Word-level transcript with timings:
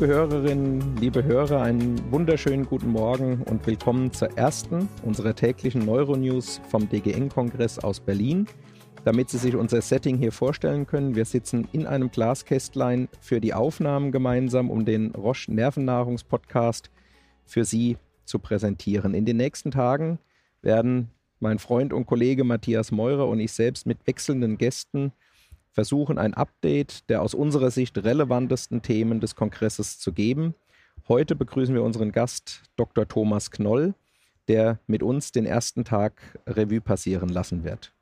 Liebe 0.00 0.14
Hörerinnen, 0.14 0.96
liebe 0.96 1.24
Hörer, 1.24 1.60
einen 1.60 2.10
wunderschönen 2.10 2.64
guten 2.64 2.88
Morgen 2.88 3.42
und 3.42 3.66
willkommen 3.66 4.10
zur 4.14 4.34
ersten 4.38 4.88
unserer 5.04 5.34
täglichen 5.34 5.84
Neuronews 5.84 6.58
vom 6.70 6.88
DGN-Kongress 6.88 7.80
aus 7.80 8.00
Berlin. 8.00 8.46
Damit 9.04 9.28
Sie 9.28 9.36
sich 9.36 9.54
unser 9.54 9.82
Setting 9.82 10.16
hier 10.16 10.32
vorstellen 10.32 10.86
können, 10.86 11.16
wir 11.16 11.26
sitzen 11.26 11.68
in 11.72 11.86
einem 11.86 12.10
Glaskästlein 12.10 13.10
für 13.20 13.42
die 13.42 13.52
Aufnahmen 13.52 14.10
gemeinsam, 14.10 14.70
um 14.70 14.86
den 14.86 15.10
Roche 15.10 15.52
Nervennahrungspodcast 15.52 16.90
für 17.44 17.66
Sie 17.66 17.98
zu 18.24 18.38
präsentieren. 18.38 19.12
In 19.12 19.26
den 19.26 19.36
nächsten 19.36 19.70
Tagen 19.70 20.18
werden 20.62 21.10
mein 21.40 21.58
Freund 21.58 21.92
und 21.92 22.06
Kollege 22.06 22.44
Matthias 22.44 22.90
Meurer 22.90 23.28
und 23.28 23.38
ich 23.38 23.52
selbst 23.52 23.86
mit 23.86 24.06
wechselnden 24.06 24.56
Gästen 24.56 25.12
versuchen, 25.72 26.18
ein 26.18 26.34
Update 26.34 27.08
der 27.08 27.22
aus 27.22 27.34
unserer 27.34 27.70
Sicht 27.70 27.98
relevantesten 27.98 28.82
Themen 28.82 29.20
des 29.20 29.34
Kongresses 29.34 29.98
zu 29.98 30.12
geben. 30.12 30.54
Heute 31.08 31.36
begrüßen 31.36 31.74
wir 31.74 31.82
unseren 31.82 32.12
Gast 32.12 32.62
Dr. 32.76 33.06
Thomas 33.06 33.50
Knoll, 33.50 33.94
der 34.48 34.78
mit 34.86 35.02
uns 35.02 35.32
den 35.32 35.46
ersten 35.46 35.84
Tag 35.84 36.38
Revue 36.46 36.80
passieren 36.80 37.28
lassen 37.28 37.64
wird. 37.64 37.92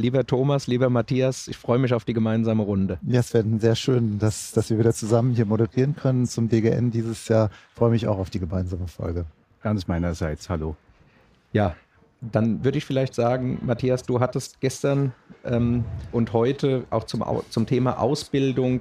Lieber 0.00 0.24
Thomas, 0.24 0.68
lieber 0.68 0.90
Matthias, 0.90 1.48
ich 1.48 1.56
freue 1.56 1.80
mich 1.80 1.92
auf 1.92 2.04
die 2.04 2.12
gemeinsame 2.12 2.62
Runde. 2.62 3.00
Ja, 3.02 3.18
es 3.18 3.34
wird 3.34 3.46
sehr 3.60 3.74
schön, 3.74 4.20
dass, 4.20 4.52
dass 4.52 4.70
wir 4.70 4.78
wieder 4.78 4.94
zusammen 4.94 5.34
hier 5.34 5.44
moderieren 5.44 5.96
können 5.96 6.24
zum 6.26 6.48
DGN 6.48 6.92
dieses 6.92 7.26
Jahr. 7.26 7.50
Ich 7.70 7.74
freue 7.74 7.90
mich 7.90 8.06
auch 8.06 8.18
auf 8.18 8.30
die 8.30 8.38
gemeinsame 8.38 8.86
Folge. 8.86 9.24
Ganz 9.60 9.88
meinerseits, 9.88 10.48
hallo. 10.48 10.76
Ja, 11.52 11.74
dann 12.20 12.64
würde 12.64 12.78
ich 12.78 12.84
vielleicht 12.84 13.14
sagen, 13.14 13.60
Matthias, 13.62 14.02
du 14.02 14.20
hattest 14.20 14.60
gestern 14.60 15.12
ähm, 15.44 15.84
und 16.12 16.32
heute 16.32 16.84
auch 16.90 17.04
zum, 17.04 17.24
zum 17.50 17.66
Thema 17.66 18.00
Ausbildung 18.00 18.80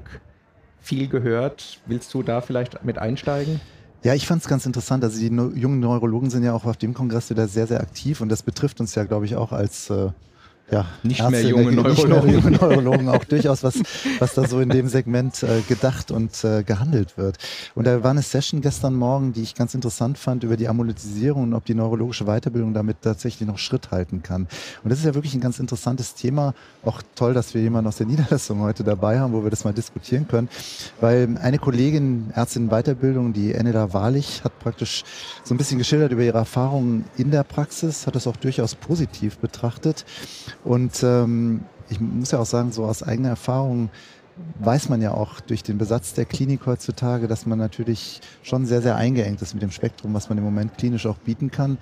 viel 0.80 1.08
gehört. 1.08 1.80
Willst 1.86 2.14
du 2.14 2.24
da 2.24 2.42
vielleicht 2.42 2.84
mit 2.84 2.98
einsteigen? 2.98 3.60
Ja, 4.04 4.14
ich 4.14 4.26
fand 4.26 4.42
es 4.42 4.48
ganz 4.48 4.66
interessant. 4.66 5.04
Also 5.04 5.20
die 5.20 5.28
jungen 5.28 5.80
Neurologen 5.80 6.30
sind 6.30 6.44
ja 6.44 6.54
auch 6.54 6.66
auf 6.66 6.78
dem 6.78 6.94
Kongress 6.94 7.30
wieder 7.30 7.48
sehr, 7.48 7.68
sehr 7.68 7.82
aktiv 7.82 8.22
und 8.22 8.30
das 8.30 8.44
betrifft 8.44 8.80
uns 8.80 8.96
ja, 8.96 9.04
glaube 9.04 9.26
ich, 9.26 9.36
auch 9.36 9.52
als 9.52 9.90
äh, 9.90 10.10
ja, 10.70 10.86
nicht 11.02 11.22
Ärzte, 11.22 11.32
mehr 11.32 11.44
junge 11.44 11.72
Neurologen. 11.72 12.26
Nicht 12.26 12.44
junge 12.44 12.58
Neurologen, 12.58 13.10
auch 13.10 13.24
durchaus 13.24 13.64
was, 13.64 13.82
was 14.20 14.34
da 14.34 14.46
so 14.46 14.60
in 14.60 14.68
dem 14.68 14.90
Segment 14.90 15.42
äh, 15.44 15.62
gedacht 15.62 16.12
und 16.12 16.44
äh, 16.44 16.64
gehandelt 16.64 17.18
wird. 17.18 17.38
Und 17.74 17.88
da 17.88 18.04
war 18.04 18.12
eine 18.12 18.22
Session 18.22 18.60
gestern 18.60 18.94
Morgen, 18.94 19.32
die 19.32 19.44
ich 19.44 19.56
ganz 19.56 19.74
interessant 19.74 20.18
fand, 20.18 20.44
über 20.44 20.58
die 20.58 20.68
Ambulantisierung 20.68 21.44
und 21.44 21.54
ob 21.54 21.64
die 21.64 21.74
neurologische 21.74 22.26
Weiterbildung 22.26 22.74
damit 22.74 22.98
tatsächlich 23.02 23.48
noch 23.48 23.60
Schritt 23.60 23.92
halten 23.92 24.24
kann. 24.24 24.48
Und 24.84 24.90
das 24.90 25.00
ist 25.00 25.06
ja 25.06 25.16
wirklich 25.16 25.34
ein 25.36 25.40
ganz 25.40 25.60
interessantes 25.60 26.16
Thema. 26.16 26.54
Auch 26.84 27.02
toll, 27.16 27.34
dass 27.34 27.54
wir 27.54 27.62
jemanden 27.62 27.88
aus 27.88 27.98
der 27.98 28.08
Niederlassung 28.08 28.60
heute 28.60 28.84
dabei 28.84 29.20
haben, 29.20 29.32
wo 29.32 29.44
wir 29.44 29.50
das 29.50 29.64
mal 29.64 29.74
diskutieren 29.74 30.28
können. 30.28 30.50
Weil 31.00 31.38
eine 31.42 31.60
Kollegin, 31.60 32.32
Ärztin 32.36 32.64
in 32.64 32.70
Weiterbildung, 32.70 33.32
die 33.32 33.54
Eneda 33.54 33.94
Wahrlich, 33.94 34.44
hat 34.44 34.60
praktisch 34.60 35.06
so 35.46 35.54
ein 35.54 35.58
bisschen 35.58 35.78
geschildert 35.78 36.12
über 36.12 36.24
ihre 36.24 36.40
Erfahrungen 36.40 37.06
in 37.16 37.32
der 37.32 37.44
Praxis, 37.44 38.06
hat 38.06 38.16
das 38.16 38.28
auch 38.28 38.36
durchaus 38.36 38.76
positiv 38.76 39.38
betrachtet 39.38 40.04
und 40.68 41.02
ähm, 41.02 41.62
ich 41.88 42.02
muss 42.02 42.32
ja 42.32 42.40
auch 42.40 42.46
sagen, 42.46 42.74
so 42.74 42.84
aus 42.84 43.02
eigener 43.02 43.30
Erfahrung 43.30 43.90
weiß 44.60 44.90
man 44.90 45.02
ja 45.02 45.14
auch 45.14 45.40
durch 45.40 45.64
den 45.64 45.78
Besatz 45.78 46.14
der 46.14 46.26
Klinik 46.26 46.66
heutzutage, 46.66 47.30
dass 47.30 47.46
man 47.46 47.58
natürlich 47.58 48.20
schon 48.44 48.66
sehr, 48.66 48.82
sehr 48.82 48.98
eingeengt 48.98 49.42
ist 49.42 49.54
mit 49.54 49.64
dem 49.64 49.72
Spektrum, 49.72 50.14
was 50.14 50.28
man 50.28 50.38
im 50.38 50.44
Moment 50.44 50.78
klinisch 50.78 51.06
auch 51.06 51.18
bieten 51.20 51.52
kann. 51.52 51.78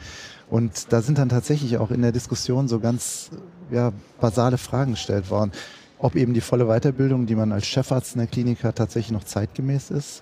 Und 0.52 0.94
da 0.94 1.02
sind 1.02 1.17
dann 1.17 1.30
tatsächlich 1.30 1.80
auch 1.80 1.89
in 1.89 2.03
der 2.03 2.11
Diskussion 2.11 2.67
so 2.67 2.80
ganz 2.80 3.31
ja, 3.72 3.91
basale 4.22 4.59
Fragen 4.59 4.91
gestellt 4.91 5.31
worden. 5.31 5.52
Ob 5.97 6.16
eben 6.16 6.36
die 6.36 6.41
volle 6.41 6.66
Weiterbildung, 6.67 7.25
die 7.25 7.36
man 7.36 7.52
als 7.52 7.66
Chefarzt 7.66 8.13
in 8.13 8.19
der 8.19 8.28
Klinik 8.28 8.63
hat, 8.63 8.75
tatsächlich 8.75 9.12
noch 9.12 9.23
zeitgemäß 9.23 9.90
ist 9.90 10.22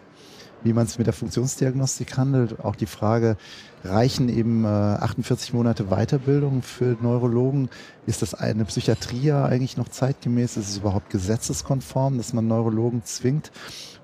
wie 0.63 0.73
man 0.73 0.85
es 0.85 0.97
mit 0.97 1.07
der 1.07 1.13
Funktionsdiagnostik 1.13 2.17
handelt. 2.17 2.59
Auch 2.63 2.75
die 2.75 2.85
Frage, 2.85 3.37
reichen 3.83 4.29
eben 4.29 4.63
äh, 4.65 4.67
48 4.67 5.53
Monate 5.53 5.85
Weiterbildung 5.85 6.61
für 6.61 6.97
Neurologen? 7.01 7.69
Ist 8.05 8.21
das 8.21 8.33
eine 8.33 8.65
Psychiatrie 8.65 9.31
eigentlich 9.31 9.77
noch 9.77 9.89
zeitgemäß? 9.89 10.57
Ist 10.57 10.69
es 10.69 10.77
überhaupt 10.77 11.09
gesetzeskonform, 11.09 12.17
dass 12.17 12.33
man 12.33 12.47
Neurologen 12.47 13.03
zwingt? 13.03 13.51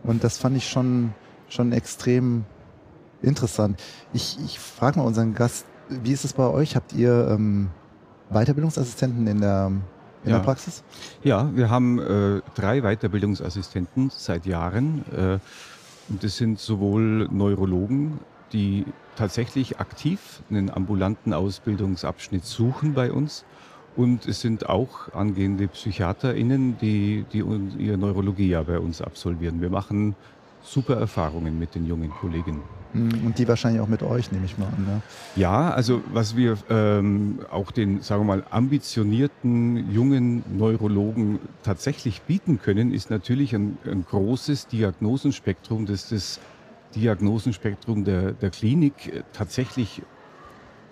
Und 0.03 0.23
das 0.23 0.37
fand 0.37 0.57
ich 0.57 0.69
schon, 0.69 1.13
schon 1.47 1.71
extrem 1.71 2.45
interessant. 3.21 3.81
Ich, 4.13 4.37
ich 4.43 4.59
frage 4.59 4.99
mal 4.99 5.05
unseren 5.05 5.33
Gast, 5.33 5.65
wie 5.89 6.11
ist 6.11 6.25
es 6.25 6.33
bei 6.33 6.47
euch? 6.47 6.75
Habt 6.75 6.93
ihr 6.93 7.29
ähm, 7.31 7.69
Weiterbildungsassistenten 8.29 9.27
in 9.27 9.41
der 9.41 9.71
in 10.25 10.31
ja. 10.31 10.37
der 10.37 10.43
Praxis? 10.43 10.83
Ja, 11.23 11.49
wir 11.55 11.69
haben 11.69 11.99
äh, 11.99 12.41
drei 12.55 12.81
Weiterbildungsassistenten 12.81 14.11
seit 14.13 14.45
Jahren. 14.45 15.05
Äh, 15.15 15.39
und 16.09 16.23
das 16.23 16.37
sind 16.37 16.59
sowohl 16.59 17.27
Neurologen, 17.31 18.19
die 18.51 18.85
tatsächlich 19.15 19.79
aktiv 19.79 20.41
einen 20.49 20.69
ambulanten 20.69 21.33
Ausbildungsabschnitt 21.33 22.45
suchen 22.45 22.93
bei 22.93 23.11
uns. 23.11 23.45
Und 23.95 24.27
es 24.27 24.41
sind 24.41 24.69
auch 24.69 25.13
angehende 25.13 25.67
PsychiaterInnen, 25.67 26.77
die, 26.79 27.25
die 27.33 27.39
ihre 27.39 27.97
Neurologie 27.97 28.49
ja 28.49 28.63
bei 28.63 28.79
uns 28.79 29.01
absolvieren. 29.01 29.61
Wir 29.61 29.69
machen 29.69 30.15
super 30.63 30.95
Erfahrungen 30.95 31.59
mit 31.59 31.75
den 31.75 31.85
jungen 31.85 32.09
Kolleginnen. 32.09 32.78
Hm, 32.93 33.25
und 33.25 33.37
die 33.37 33.47
wahrscheinlich 33.47 33.81
auch 33.81 33.87
mit 33.87 34.01
euch, 34.03 34.31
nehme 34.31 34.45
ich 34.45 34.57
mal 34.57 34.67
an. 34.67 34.85
Ne? 34.85 35.01
Ja, 35.35 35.71
also 35.71 36.01
was 36.11 36.35
wir 36.35 36.57
ähm, 36.69 37.39
auch 37.51 37.71
den, 37.71 38.01
sagen 38.01 38.21
wir 38.21 38.25
mal, 38.25 38.43
ambitionierten 38.49 39.91
jungen 39.91 40.43
Neurologen 40.57 41.39
tatsächlich 41.63 42.21
bieten 42.21 42.59
können, 42.59 42.93
ist 42.93 43.09
natürlich 43.09 43.53
ein, 43.53 43.77
ein 43.85 44.05
großes 44.09 44.67
Diagnosenspektrum, 44.67 45.85
das 45.85 46.09
das 46.09 46.39
Diagnosenspektrum 46.95 48.03
der, 48.03 48.31
der 48.31 48.49
Klinik 48.49 49.07
äh, 49.07 49.23
tatsächlich 49.33 50.01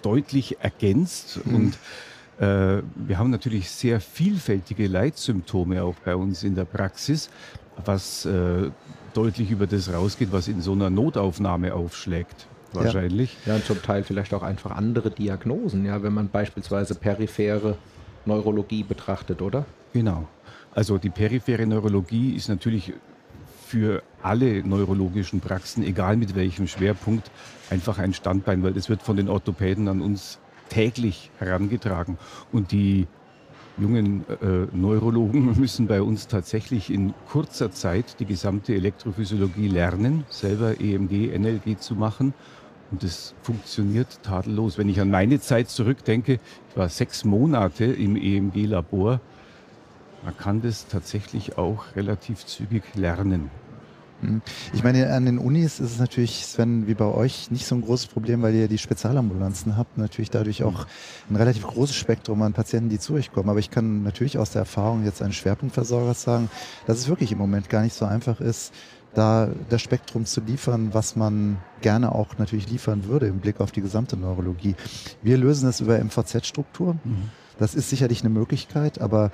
deutlich 0.03 0.57
ergänzt 0.59 1.39
mhm. 1.45 1.55
und 1.55 1.77
äh, 2.39 2.83
wir 2.95 3.17
haben 3.17 3.31
natürlich 3.31 3.69
sehr 3.71 3.99
vielfältige 3.99 4.87
Leitsymptome 4.87 5.83
auch 5.83 5.95
bei 6.05 6.15
uns 6.15 6.43
in 6.43 6.53
der 6.53 6.65
Praxis, 6.65 7.31
was 7.85 8.25
äh, 8.25 8.71
deutlich 9.13 9.51
über 9.51 9.67
das 9.67 9.91
rausgeht, 9.91 10.31
was 10.31 10.47
in 10.47 10.61
so 10.61 10.73
einer 10.73 10.89
Notaufnahme 10.89 11.73
aufschlägt. 11.73 12.47
Wahrscheinlich. 12.73 13.37
Ja. 13.45 13.53
ja, 13.53 13.55
und 13.57 13.65
zum 13.65 13.81
Teil 13.81 14.03
vielleicht 14.03 14.33
auch 14.33 14.43
einfach 14.43 14.71
andere 14.71 15.09
Diagnosen, 15.09 15.85
ja, 15.85 16.03
wenn 16.03 16.13
man 16.13 16.29
beispielsweise 16.29 16.95
periphere 16.95 17.77
Neurologie 18.25 18.83
betrachtet, 18.83 19.41
oder? 19.41 19.65
Genau. 19.93 20.27
Also 20.73 20.97
die 20.97 21.09
periphere 21.09 21.65
Neurologie 21.65 22.35
ist 22.35 22.49
natürlich 22.49 22.93
für 23.65 24.03
alle 24.21 24.63
neurologischen 24.63 25.39
Praxen, 25.39 25.83
egal 25.83 26.17
mit 26.17 26.35
welchem 26.35 26.67
Schwerpunkt, 26.67 27.31
einfach 27.69 27.99
ein 27.99 28.13
Standbein, 28.13 28.63
weil 28.63 28.73
das 28.73 28.89
wird 28.89 29.01
von 29.01 29.17
den 29.17 29.27
Orthopäden 29.27 29.87
an 29.87 30.01
uns 30.01 30.39
täglich 30.69 31.31
herangetragen. 31.39 32.17
Und 32.51 32.71
die 32.71 33.07
jungen 33.77 34.25
äh, 34.29 34.75
Neurologen 34.75 35.55
müssen 35.59 35.87
bei 35.87 36.01
uns 36.01 36.27
tatsächlich 36.27 36.89
in 36.91 37.13
kurzer 37.29 37.71
Zeit 37.71 38.19
die 38.19 38.25
gesamte 38.25 38.73
Elektrophysiologie 38.73 39.67
lernen, 39.67 40.25
selber 40.29 40.79
EMG, 40.79 41.37
NLG 41.37 41.79
zu 41.79 41.95
machen. 41.95 42.33
Und 42.91 43.03
das 43.03 43.35
funktioniert 43.41 44.23
tadellos. 44.23 44.77
Wenn 44.77 44.89
ich 44.89 45.01
an 45.01 45.09
meine 45.09 45.39
Zeit 45.39 45.69
zurückdenke, 45.69 46.39
ich 46.69 46.77
war 46.77 46.89
sechs 46.89 47.25
Monate 47.25 47.85
im 47.85 48.15
EMG-Labor, 48.15 49.19
man 50.23 50.37
kann 50.37 50.61
das 50.61 50.87
tatsächlich 50.87 51.57
auch 51.57 51.95
relativ 51.95 52.45
zügig 52.45 52.83
lernen. 52.95 53.49
Hm. 54.21 54.41
Ich 54.73 54.83
meine, 54.83 55.13
an 55.13 55.25
den 55.25 55.37
Unis 55.37 55.79
ist 55.79 55.91
es 55.91 55.99
natürlich, 55.99 56.45
Sven, 56.45 56.87
wie 56.87 56.93
bei 56.93 57.05
euch, 57.05 57.51
nicht 57.51 57.65
so 57.65 57.75
ein 57.75 57.81
großes 57.81 58.07
Problem, 58.07 58.41
weil 58.41 58.55
ihr 58.55 58.67
die 58.67 58.77
Spezialambulanzen 58.77 59.77
habt. 59.77 59.97
Natürlich 59.97 60.31
dadurch 60.31 60.63
auch 60.63 60.87
ein 61.29 61.35
relativ 61.35 61.67
großes 61.67 61.95
Spektrum 61.95 62.41
an 62.41 62.53
Patienten, 62.53 62.89
die 62.89 62.99
zu 62.99 63.13
euch 63.13 63.31
kommen. 63.31 63.49
Aber 63.49 63.59
ich 63.59 63.69
kann 63.69 64.03
natürlich 64.03 64.37
aus 64.37 64.51
der 64.51 64.61
Erfahrung 64.61 65.05
jetzt 65.05 65.21
eines 65.21 65.35
Schwerpunktversorgers 65.35 66.21
sagen, 66.21 66.49
dass 66.87 66.97
es 66.97 67.07
wirklich 67.07 67.31
im 67.31 67.37
Moment 67.37 67.69
gar 67.69 67.83
nicht 67.83 67.93
so 67.93 68.05
einfach 68.05 68.41
ist, 68.41 68.73
da 69.13 69.49
das 69.69 69.81
Spektrum 69.81 70.25
zu 70.25 70.41
liefern, 70.41 70.89
was 70.93 71.15
man 71.15 71.57
gerne 71.81 72.13
auch 72.13 72.37
natürlich 72.37 72.69
liefern 72.69 73.05
würde 73.05 73.27
im 73.27 73.39
Blick 73.39 73.59
auf 73.59 73.71
die 73.71 73.81
gesamte 73.81 74.17
Neurologie. 74.17 74.75
Wir 75.21 75.37
lösen 75.37 75.65
das 75.65 75.79
über 75.79 75.97
MVZ-Struktur. 75.97 76.95
Mhm. 77.03 77.29
Das 77.57 77.73
ist 77.73 77.89
sicherlich 77.89 78.21
eine 78.21 78.29
Möglichkeit, 78.29 79.01
aber 79.01 79.31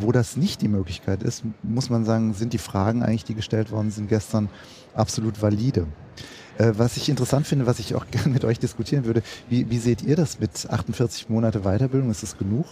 wo 0.00 0.12
das 0.12 0.36
nicht 0.36 0.62
die 0.62 0.68
Möglichkeit 0.68 1.22
ist, 1.22 1.44
muss 1.62 1.90
man 1.90 2.04
sagen, 2.04 2.34
sind 2.34 2.52
die 2.52 2.58
Fragen 2.58 3.02
eigentlich, 3.02 3.24
die 3.24 3.34
gestellt 3.34 3.70
worden 3.70 3.90
sind 3.90 4.08
gestern, 4.08 4.48
absolut 4.94 5.40
valide. 5.40 5.86
Äh, 6.58 6.72
was 6.76 6.96
ich 6.96 7.08
interessant 7.08 7.46
finde, 7.46 7.66
was 7.66 7.78
ich 7.78 7.94
auch 7.94 8.06
gerne 8.10 8.30
mit 8.30 8.44
euch 8.44 8.58
diskutieren 8.58 9.04
würde, 9.04 9.22
wie, 9.48 9.70
wie 9.70 9.78
seht 9.78 10.02
ihr 10.02 10.16
das 10.16 10.40
mit 10.40 10.68
48 10.68 11.28
Monate 11.28 11.60
Weiterbildung? 11.60 12.10
Ist 12.10 12.22
das 12.22 12.36
genug? 12.36 12.66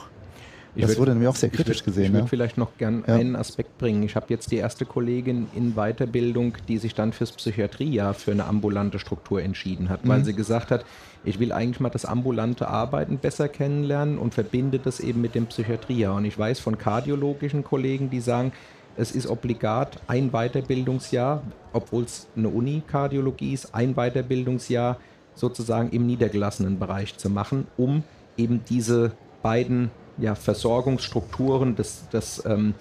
Ich 0.77 0.83
das 0.83 0.91
würd, 0.91 0.99
wurde 1.01 1.13
nämlich 1.13 1.29
auch 1.29 1.37
sehr 1.37 1.51
kritisch 1.51 1.79
würd, 1.79 1.85
gesehen. 1.85 2.05
Ich 2.07 2.13
würde 2.13 2.25
ne? 2.25 2.29
vielleicht 2.29 2.59
noch 2.59 2.77
gern 2.79 3.05
ja. 3.07 3.15
einen 3.15 3.37
Aspekt 3.37 3.79
bringen. 3.79 4.03
Ich 4.03 4.17
habe 4.17 4.27
jetzt 4.29 4.51
die 4.51 4.57
erste 4.57 4.85
Kollegin 4.85 5.47
in 5.55 5.75
Weiterbildung, 5.75 6.55
die 6.67 6.79
sich 6.79 6.95
dann 6.95 7.13
fürs 7.13 7.33
Psychiatriejahr 7.33 8.15
für 8.15 8.33
eine 8.33 8.45
ambulante 8.47 8.99
Struktur 8.99 9.43
entschieden 9.43 9.89
hat, 9.89 10.01
weil 10.05 10.21
mhm. 10.21 10.25
sie 10.25 10.35
gesagt 10.35 10.71
hat, 10.71 10.85
ich 11.25 11.39
will 11.39 11.53
eigentlich 11.53 11.81
mal 11.81 11.91
das 11.91 12.05
ambulante 12.05 12.69
Arbeiten 12.69 13.19
besser 13.19 13.49
kennenlernen 13.49 14.19
und 14.19 14.35
verbinde 14.35 14.79
das 14.79 15.01
eben 15.01 15.21
mit 15.21 15.35
dem 15.35 15.47
Psychiatriejahr. 15.47 16.17
Und 16.17 16.25
ich 16.25 16.39
weiß 16.39 16.61
von 16.61 16.77
kardiologischen 16.77 17.65
Kollegen, 17.65 18.11
die 18.11 18.21
sagen, 18.21 18.53
es 18.97 19.13
ist 19.13 19.27
obligat 19.27 20.01
ein 20.07 20.31
Weiterbildungsjahr, 20.31 21.43
obwohl 21.73 22.05
es 22.05 22.29
eine 22.37 22.49
Uni-Kardiologie 22.49 23.53
ist, 23.53 23.75
ein 23.75 23.95
Weiterbildungsjahr 23.95 24.99
sozusagen 25.35 25.91
im 25.91 26.07
niedergelassenen 26.07 26.79
Bereich 26.79 27.17
zu 27.17 27.29
machen, 27.29 27.67
um 27.77 28.05
eben 28.37 28.63
diese 28.69 29.13
beiden 29.43 29.91
ja, 30.19 30.35
Versorgungsstrukturen, 30.35 31.77
das, 31.77 32.09
das 32.11 32.45
ähm, 32.45 32.75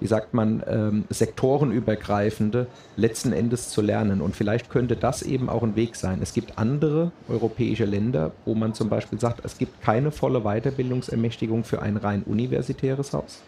wie 0.00 0.06
sagt 0.06 0.34
man, 0.34 0.62
ähm, 0.66 1.04
sektorenübergreifende 1.08 2.66
letzten 2.96 3.32
Endes 3.32 3.70
zu 3.70 3.80
lernen. 3.80 4.20
Und 4.20 4.36
vielleicht 4.36 4.68
könnte 4.68 4.96
das 4.96 5.22
eben 5.22 5.48
auch 5.48 5.62
ein 5.62 5.76
Weg 5.76 5.96
sein. 5.96 6.18
Es 6.20 6.34
gibt 6.34 6.58
andere 6.58 7.12
europäische 7.28 7.84
Länder, 7.84 8.32
wo 8.44 8.54
man 8.54 8.74
zum 8.74 8.88
Beispiel 8.88 9.18
sagt, 9.18 9.44
es 9.44 9.56
gibt 9.56 9.80
keine 9.82 10.10
volle 10.10 10.40
Weiterbildungsermächtigung 10.40 11.64
für 11.64 11.80
ein 11.80 11.96
rein 11.96 12.22
universitäres 12.24 13.12
Haus 13.12 13.42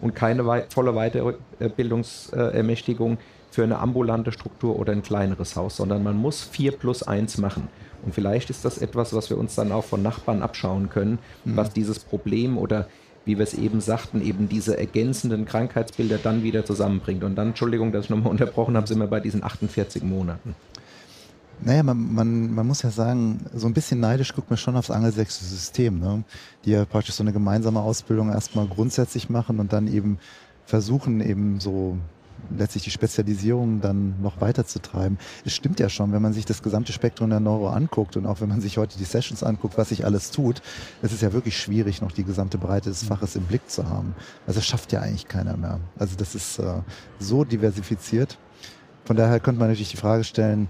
und 0.00 0.14
keine 0.14 0.64
volle 0.68 0.92
Weiterbildungsermächtigung 0.92 3.18
für 3.56 3.62
eine 3.62 3.78
ambulante 3.78 4.32
Struktur 4.32 4.78
oder 4.78 4.92
ein 4.92 5.02
kleineres 5.02 5.56
Haus, 5.56 5.78
sondern 5.78 6.02
man 6.02 6.14
muss 6.18 6.42
4 6.42 6.72
plus 6.72 7.02
1 7.02 7.38
machen. 7.38 7.68
Und 8.04 8.14
vielleicht 8.14 8.50
ist 8.50 8.66
das 8.66 8.76
etwas, 8.76 9.14
was 9.14 9.30
wir 9.30 9.38
uns 9.38 9.54
dann 9.54 9.72
auch 9.72 9.84
von 9.84 10.02
Nachbarn 10.02 10.42
abschauen 10.42 10.90
können, 10.90 11.18
mhm. 11.46 11.56
was 11.56 11.70
dieses 11.70 12.00
Problem 12.00 12.58
oder 12.58 12.86
wie 13.24 13.38
wir 13.38 13.44
es 13.44 13.54
eben 13.54 13.80
sagten, 13.80 14.20
eben 14.20 14.50
diese 14.50 14.76
ergänzenden 14.76 15.46
Krankheitsbilder 15.46 16.18
dann 16.18 16.42
wieder 16.42 16.66
zusammenbringt. 16.66 17.24
Und 17.24 17.34
dann, 17.36 17.48
Entschuldigung, 17.48 17.92
dass 17.92 18.04
ich 18.04 18.10
nochmal 18.10 18.30
unterbrochen 18.30 18.76
habe, 18.76 18.86
sind 18.86 18.98
wir 18.98 19.06
bei 19.06 19.20
diesen 19.20 19.42
48 19.42 20.02
Monaten. 20.02 20.54
Naja, 21.62 21.82
man, 21.82 22.12
man, 22.12 22.54
man 22.54 22.66
muss 22.66 22.82
ja 22.82 22.90
sagen, 22.90 23.46
so 23.54 23.66
ein 23.66 23.72
bisschen 23.72 24.00
neidisch 24.00 24.34
guckt 24.34 24.50
man 24.50 24.58
schon 24.58 24.76
aufs 24.76 24.90
angelsächsische 24.90 25.46
System, 25.46 25.98
ne? 25.98 26.24
die 26.66 26.72
ja 26.72 26.84
praktisch 26.84 27.14
so 27.14 27.22
eine 27.22 27.32
gemeinsame 27.32 27.80
Ausbildung 27.80 28.28
erstmal 28.28 28.66
grundsätzlich 28.66 29.30
machen 29.30 29.60
und 29.60 29.72
dann 29.72 29.88
eben 29.88 30.18
versuchen, 30.66 31.22
eben 31.22 31.58
so 31.58 31.96
letztlich 32.56 32.84
die 32.84 32.90
Spezialisierung 32.90 33.80
dann 33.80 34.20
noch 34.22 34.40
weiterzutreiben. 34.40 35.18
Es 35.44 35.54
stimmt 35.54 35.80
ja 35.80 35.88
schon, 35.88 36.12
wenn 36.12 36.22
man 36.22 36.32
sich 36.32 36.44
das 36.44 36.62
gesamte 36.62 36.92
Spektrum 36.92 37.30
der 37.30 37.40
Neuro 37.40 37.68
anguckt 37.68 38.16
und 38.16 38.26
auch 38.26 38.40
wenn 38.40 38.48
man 38.48 38.60
sich 38.60 38.78
heute 38.78 38.98
die 38.98 39.04
Sessions 39.04 39.42
anguckt, 39.42 39.78
was 39.78 39.90
sich 39.90 40.04
alles 40.04 40.30
tut, 40.30 40.62
es 41.02 41.12
ist 41.12 41.22
ja 41.22 41.32
wirklich 41.32 41.58
schwierig, 41.58 42.00
noch 42.02 42.12
die 42.12 42.24
gesamte 42.24 42.58
Breite 42.58 42.88
des 42.88 43.04
Faches 43.04 43.36
im 43.36 43.44
Blick 43.44 43.68
zu 43.68 43.88
haben. 43.88 44.14
Also 44.46 44.58
das 44.58 44.66
schafft 44.66 44.92
ja 44.92 45.00
eigentlich 45.00 45.28
keiner 45.28 45.56
mehr. 45.56 45.80
Also 45.98 46.16
das 46.16 46.34
ist 46.34 46.58
äh, 46.58 46.82
so 47.18 47.44
diversifiziert. 47.44 48.38
Von 49.04 49.16
daher 49.16 49.40
könnte 49.40 49.60
man 49.60 49.68
natürlich 49.68 49.90
die 49.90 49.96
Frage 49.96 50.24
stellen, 50.24 50.68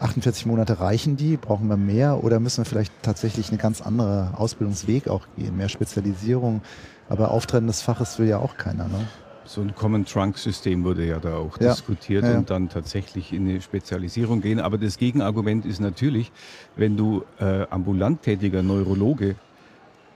48 0.00 0.46
Monate 0.46 0.80
reichen 0.80 1.16
die? 1.16 1.36
Brauchen 1.36 1.68
wir 1.68 1.76
mehr? 1.76 2.22
Oder 2.24 2.40
müssen 2.40 2.58
wir 2.58 2.64
vielleicht 2.64 2.92
tatsächlich 3.02 3.48
eine 3.48 3.58
ganz 3.58 3.80
andere 3.80 4.32
Ausbildungsweg 4.36 5.08
auch 5.08 5.26
gehen? 5.36 5.56
Mehr 5.56 5.68
Spezialisierung? 5.68 6.62
Aber 7.08 7.30
Auftreten 7.30 7.66
des 7.66 7.82
Faches 7.82 8.18
will 8.18 8.28
ja 8.28 8.38
auch 8.38 8.56
keiner. 8.56 8.84
Ne? 8.84 9.06
So 9.46 9.60
ein 9.60 9.74
Common 9.74 10.04
Trunk 10.06 10.38
System 10.38 10.84
wurde 10.84 11.06
ja 11.06 11.18
da 11.18 11.36
auch 11.36 11.60
ja. 11.60 11.70
diskutiert 11.70 12.24
ja, 12.24 12.38
und 12.38 12.50
dann 12.50 12.68
tatsächlich 12.68 13.32
in 13.32 13.48
eine 13.48 13.60
Spezialisierung 13.60 14.40
gehen. 14.40 14.58
Aber 14.58 14.78
das 14.78 14.96
Gegenargument 14.96 15.66
ist 15.66 15.80
natürlich, 15.80 16.32
wenn 16.76 16.96
du 16.96 17.24
äh, 17.38 17.66
ambulant 17.68 18.22
tätiger 18.22 18.62
Neurologe 18.62 19.36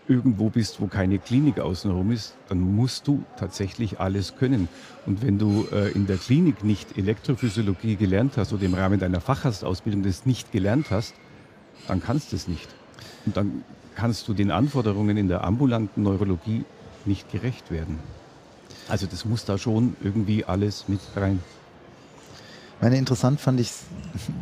irgendwo 0.09 0.49
bist, 0.49 0.81
wo 0.81 0.87
keine 0.87 1.19
Klinik 1.19 1.61
außenrum 1.61 2.11
ist, 2.11 2.35
dann 2.49 2.61
musst 2.61 3.07
du 3.07 3.23
tatsächlich 3.37 4.01
alles 4.01 4.37
können. 4.37 4.69
Und 5.05 5.23
wenn 5.23 5.39
du 5.39 5.67
äh, 5.71 5.93
in 5.93 6.07
der 6.07 6.17
Klinik 6.17 6.65
nicht 6.65 6.97
Elektrophysiologie 6.97 7.97
gelernt 7.97 8.39
hast 8.39 8.53
oder 8.53 8.65
im 8.65 8.75
Rahmen 8.75 8.99
deiner 8.99 9.21
Facharztausbildung 9.21 10.03
das 10.03 10.25
nicht 10.25 10.51
gelernt 10.51 10.87
hast, 10.91 11.15
dann 11.87 12.03
kannst 12.03 12.33
du 12.33 12.37
es 12.37 12.49
nicht. 12.49 12.69
Und 13.27 13.37
dann 13.37 13.65
kannst 13.95 14.27
du 14.29 14.35
den 14.35 14.51
Anforderungen 14.51 15.17
in 15.17 15.29
der 15.29 15.45
ambulanten 15.45 16.03
Neurologie 16.03 16.65
nicht 17.05 17.31
gerecht 17.31 17.71
werden. 17.71 17.99
Also 18.89 19.07
das 19.07 19.25
muss 19.25 19.45
da 19.45 19.59
schon 19.59 19.97
irgendwie 20.03 20.45
alles 20.45 20.89
mit 20.89 21.01
rein. 21.15 21.41
Meine 22.81 22.97
interessant 22.97 23.41
fand 23.41 23.59
ich, 23.61 23.73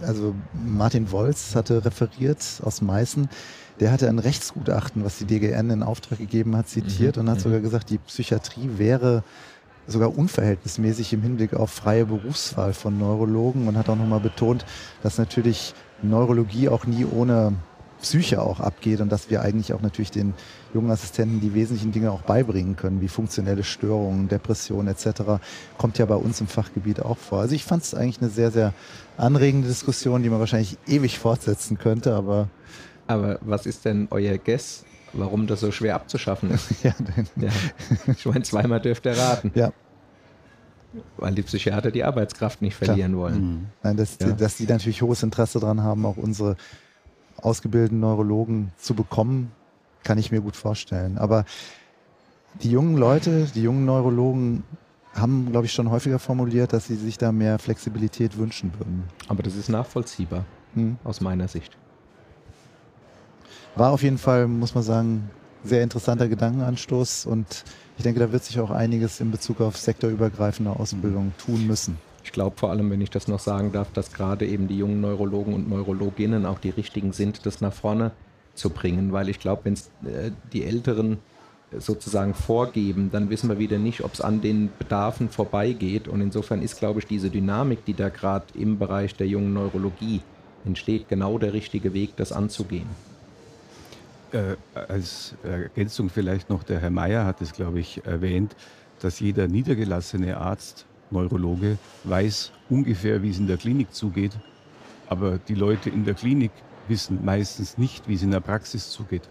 also 0.02 0.34
Martin 0.52 1.10
Wolz 1.10 1.54
hatte 1.54 1.84
referiert 1.84 2.44
aus 2.62 2.82
Meißen, 2.82 3.28
der 3.80 3.90
hatte 3.92 4.08
ein 4.08 4.18
Rechtsgutachten, 4.18 5.04
was 5.04 5.18
die 5.18 5.24
DGN 5.24 5.70
in 5.70 5.82
Auftrag 5.82 6.18
gegeben 6.18 6.56
hat, 6.56 6.68
zitiert 6.68 7.16
mhm. 7.16 7.22
und 7.22 7.30
hat 7.30 7.38
mhm. 7.38 7.42
sogar 7.42 7.60
gesagt, 7.60 7.90
die 7.90 7.98
Psychiatrie 7.98 8.70
wäre 8.76 9.22
sogar 9.86 10.16
unverhältnismäßig 10.16 11.12
im 11.12 11.22
Hinblick 11.22 11.54
auf 11.54 11.70
freie 11.70 12.06
Berufswahl 12.06 12.74
von 12.74 12.98
Neurologen 12.98 13.68
und 13.68 13.76
hat 13.76 13.88
auch 13.88 13.96
nochmal 13.96 14.20
betont, 14.20 14.64
dass 15.02 15.16
natürlich 15.16 15.74
Neurologie 16.02 16.68
auch 16.68 16.86
nie 16.86 17.04
ohne 17.04 17.54
Psyche 18.06 18.40
auch 18.40 18.60
abgeht 18.60 19.00
und 19.00 19.10
dass 19.10 19.30
wir 19.30 19.42
eigentlich 19.42 19.72
auch 19.72 19.82
natürlich 19.82 20.12
den 20.12 20.32
jungen 20.72 20.92
Assistenten 20.92 21.40
die 21.40 21.54
wesentlichen 21.54 21.90
Dinge 21.90 22.12
auch 22.12 22.22
beibringen 22.22 22.76
können, 22.76 23.00
wie 23.00 23.08
funktionelle 23.08 23.64
Störungen, 23.64 24.28
Depressionen 24.28 24.86
etc. 24.86 25.42
Kommt 25.76 25.98
ja 25.98 26.06
bei 26.06 26.14
uns 26.14 26.40
im 26.40 26.46
Fachgebiet 26.46 27.00
auch 27.00 27.18
vor. 27.18 27.40
Also 27.40 27.56
ich 27.56 27.64
fand 27.64 27.82
es 27.82 27.94
eigentlich 27.94 28.20
eine 28.20 28.30
sehr, 28.30 28.52
sehr 28.52 28.72
anregende 29.16 29.66
Diskussion, 29.66 30.22
die 30.22 30.30
man 30.30 30.38
wahrscheinlich 30.38 30.78
ewig 30.86 31.18
fortsetzen 31.18 31.78
könnte, 31.78 32.14
aber... 32.14 32.48
Aber 33.08 33.40
was 33.40 33.66
ist 33.66 33.84
denn 33.84 34.06
euer 34.12 34.38
Guess, 34.38 34.84
warum 35.12 35.48
das 35.48 35.60
so 35.60 35.72
schwer 35.72 35.96
abzuschaffen 35.96 36.50
ist? 36.52 36.70
ja, 36.84 36.94
ja. 37.36 37.50
Ich 38.06 38.24
meine, 38.24 38.42
zweimal 38.42 38.80
dürft 38.80 39.04
ihr 39.06 39.18
raten. 39.18 39.50
Ja. 39.54 39.72
Weil 41.16 41.34
die 41.34 41.42
Psychiater 41.42 41.90
die 41.90 42.04
Arbeitskraft 42.04 42.62
nicht 42.62 42.76
verlieren 42.76 43.12
Klar. 43.12 43.22
wollen. 43.22 43.40
Mhm. 43.40 43.66
Nein, 43.82 43.96
dass, 43.96 44.18
ja. 44.20 44.30
dass 44.30 44.56
die 44.56 44.66
natürlich 44.66 45.02
hohes 45.02 45.24
Interesse 45.24 45.58
daran 45.58 45.82
haben, 45.82 46.06
auch 46.06 46.16
unsere 46.16 46.56
ausgebildeten 47.42 48.00
Neurologen 48.00 48.72
zu 48.76 48.94
bekommen, 48.94 49.52
kann 50.02 50.18
ich 50.18 50.30
mir 50.30 50.40
gut 50.40 50.56
vorstellen. 50.56 51.18
Aber 51.18 51.44
die 52.62 52.70
jungen 52.70 52.96
Leute, 52.96 53.46
die 53.54 53.62
jungen 53.62 53.84
Neurologen 53.84 54.62
haben, 55.14 55.50
glaube 55.50 55.66
ich, 55.66 55.72
schon 55.72 55.90
häufiger 55.90 56.18
formuliert, 56.18 56.72
dass 56.72 56.86
sie 56.86 56.96
sich 56.96 57.18
da 57.18 57.32
mehr 57.32 57.58
Flexibilität 57.58 58.36
wünschen 58.36 58.72
würden. 58.78 59.04
Aber 59.28 59.42
das 59.42 59.56
ist 59.56 59.68
nachvollziehbar, 59.68 60.44
hm. 60.74 60.96
aus 61.04 61.20
meiner 61.20 61.48
Sicht. 61.48 61.76
War 63.74 63.92
auf 63.92 64.02
jeden 64.02 64.18
Fall, 64.18 64.46
muss 64.46 64.74
man 64.74 64.84
sagen, 64.84 65.30
sehr 65.64 65.82
interessanter 65.82 66.28
Gedankenanstoß 66.28 67.26
und 67.26 67.64
ich 67.96 68.04
denke, 68.04 68.20
da 68.20 68.30
wird 68.30 68.44
sich 68.44 68.60
auch 68.60 68.70
einiges 68.70 69.20
in 69.20 69.30
Bezug 69.30 69.60
auf 69.60 69.76
sektorübergreifende 69.76 70.70
Ausbildung 70.70 71.32
tun 71.38 71.66
müssen. 71.66 71.98
Ich 72.26 72.32
glaube 72.32 72.56
vor 72.56 72.70
allem, 72.70 72.90
wenn 72.90 73.00
ich 73.00 73.10
das 73.10 73.28
noch 73.28 73.38
sagen 73.38 73.70
darf, 73.70 73.92
dass 73.92 74.12
gerade 74.12 74.46
eben 74.46 74.66
die 74.66 74.76
jungen 74.76 75.00
Neurologen 75.00 75.54
und 75.54 75.70
Neurologinnen 75.70 76.44
auch 76.44 76.58
die 76.58 76.70
richtigen 76.70 77.12
sind, 77.12 77.46
das 77.46 77.60
nach 77.60 77.72
vorne 77.72 78.10
zu 78.54 78.70
bringen, 78.70 79.12
weil 79.12 79.28
ich 79.28 79.38
glaube, 79.38 79.66
wenn 79.66 79.74
es 79.74 79.92
äh, 80.04 80.32
die 80.52 80.64
Älteren 80.64 81.18
sozusagen 81.78 82.34
vorgeben, 82.34 83.10
dann 83.12 83.30
wissen 83.30 83.48
wir 83.48 83.60
wieder 83.60 83.78
nicht, 83.78 84.02
ob 84.02 84.12
es 84.12 84.20
an 84.20 84.40
den 84.40 84.70
Bedarfen 84.76 85.28
vorbeigeht. 85.28 86.08
Und 86.08 86.20
insofern 86.20 86.62
ist, 86.62 86.80
glaube 86.80 86.98
ich, 86.98 87.06
diese 87.06 87.30
Dynamik, 87.30 87.84
die 87.84 87.94
da 87.94 88.08
gerade 88.08 88.46
im 88.54 88.76
Bereich 88.76 89.14
der 89.14 89.28
jungen 89.28 89.52
Neurologie 89.52 90.20
entsteht, 90.64 91.08
genau 91.08 91.38
der 91.38 91.52
richtige 91.52 91.94
Weg, 91.94 92.16
das 92.16 92.32
anzugehen. 92.32 92.88
Äh, 94.32 94.56
als 94.74 95.36
Ergänzung 95.44 96.10
vielleicht 96.10 96.50
noch, 96.50 96.64
der 96.64 96.80
Herr 96.80 96.90
Mayer 96.90 97.24
hat 97.24 97.40
es, 97.40 97.52
glaube 97.52 97.78
ich, 97.78 98.04
erwähnt, 98.04 98.56
dass 98.98 99.20
jeder 99.20 99.46
niedergelassene 99.46 100.38
Arzt 100.38 100.86
Neurologe 101.10 101.78
weiß 102.04 102.52
ungefähr, 102.68 103.22
wie 103.22 103.30
es 103.30 103.38
in 103.38 103.46
der 103.46 103.56
Klinik 103.56 103.94
zugeht, 103.94 104.32
aber 105.08 105.38
die 105.38 105.54
Leute 105.54 105.90
in 105.90 106.04
der 106.04 106.14
Klinik 106.14 106.50
wissen 106.88 107.24
meistens 107.24 107.78
nicht, 107.78 108.08
wie 108.08 108.14
es 108.14 108.22
in 108.22 108.30
der 108.30 108.40
Praxis 108.40 108.90
zugeht. 108.90 109.28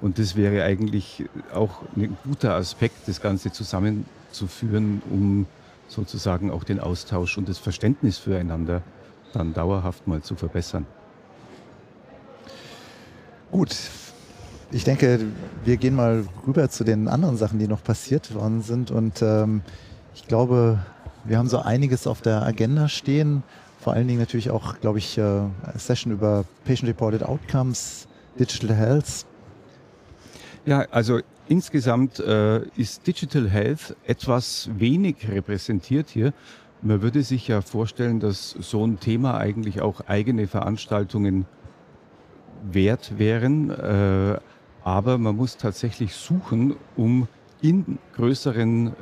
Und 0.00 0.18
das 0.18 0.36
wäre 0.36 0.64
eigentlich 0.64 1.24
auch 1.52 1.82
ein 1.96 2.16
guter 2.24 2.54
Aspekt, 2.54 3.06
das 3.06 3.20
Ganze 3.20 3.52
zusammenzuführen, 3.52 5.02
um 5.10 5.46
sozusagen 5.88 6.50
auch 6.50 6.64
den 6.64 6.80
Austausch 6.80 7.36
und 7.38 7.48
das 7.48 7.58
Verständnis 7.58 8.18
füreinander 8.18 8.82
dann 9.32 9.52
dauerhaft 9.52 10.06
mal 10.06 10.22
zu 10.22 10.36
verbessern. 10.36 10.86
Gut, 13.50 13.74
ich 14.70 14.84
denke, 14.84 15.20
wir 15.64 15.76
gehen 15.78 15.94
mal 15.94 16.24
rüber 16.46 16.68
zu 16.68 16.84
den 16.84 17.08
anderen 17.08 17.36
Sachen, 17.38 17.58
die 17.58 17.68
noch 17.68 17.82
passiert 17.82 18.34
worden 18.34 18.62
sind. 18.62 18.90
Und 18.90 19.22
ähm, 19.22 19.62
ich 20.14 20.26
glaube, 20.26 20.80
wir 21.24 21.38
haben 21.38 21.48
so 21.48 21.58
einiges 21.58 22.06
auf 22.06 22.20
der 22.22 22.42
Agenda 22.42 22.88
stehen. 22.88 23.42
Vor 23.80 23.92
allen 23.92 24.08
Dingen 24.08 24.20
natürlich 24.20 24.50
auch, 24.50 24.80
glaube 24.80 24.98
ich, 24.98 25.18
eine 25.18 25.50
äh, 25.74 25.78
Session 25.78 26.12
über 26.12 26.44
Patient-Reported 26.64 27.22
Outcomes, 27.22 28.08
Digital 28.38 28.74
Health. 28.76 29.26
Ja, 30.66 30.86
also 30.90 31.20
insgesamt 31.48 32.18
äh, 32.18 32.62
ist 32.76 33.06
Digital 33.06 33.48
Health 33.48 33.96
etwas 34.04 34.68
wenig 34.76 35.28
repräsentiert 35.28 36.10
hier. 36.10 36.32
Man 36.82 37.02
würde 37.02 37.22
sich 37.22 37.48
ja 37.48 37.60
vorstellen, 37.60 38.20
dass 38.20 38.50
so 38.50 38.86
ein 38.86 39.00
Thema 39.00 39.38
eigentlich 39.38 39.80
auch 39.80 40.02
eigene 40.06 40.46
Veranstaltungen 40.46 41.46
wert 42.70 43.18
wären. 43.18 43.70
Äh, 43.70 44.38
aber 44.84 45.18
man 45.18 45.36
muss 45.36 45.56
tatsächlich 45.56 46.14
suchen, 46.14 46.76
um 46.96 47.28
in 47.60 47.98
größeren 48.14 48.86
äh, 48.86 48.92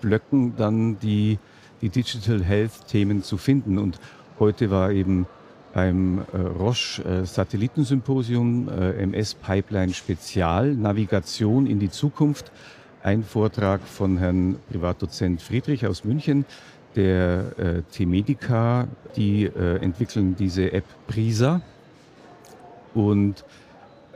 Blöcken 0.00 0.54
dann 0.56 0.98
die 1.00 1.38
die 1.86 2.02
Digital 2.02 2.42
Health 2.42 2.88
Themen 2.88 3.22
zu 3.22 3.36
finden. 3.36 3.78
Und 3.78 4.00
heute 4.40 4.70
war 4.70 4.90
eben 4.90 5.26
beim 5.72 6.18
äh, 6.32 6.38
Roche 6.38 7.04
äh, 7.04 7.24
Satellitensymposium 7.24 8.68
äh, 8.68 9.02
MS 9.02 9.34
Pipeline 9.34 9.92
Spezial 9.92 10.74
Navigation 10.74 11.66
in 11.66 11.78
die 11.78 11.90
Zukunft 11.90 12.50
ein 13.02 13.22
Vortrag 13.22 13.82
von 13.82 14.18
Herrn 14.18 14.56
Privatdozent 14.68 15.40
Friedrich 15.40 15.86
aus 15.86 16.02
München, 16.02 16.44
der 16.96 17.56
äh, 17.56 17.82
T-Medica, 17.92 18.88
die 19.14 19.44
äh, 19.44 19.76
entwickeln 19.76 20.34
diese 20.36 20.72
App 20.72 20.86
Prisa. 21.06 21.60
Und 22.94 23.44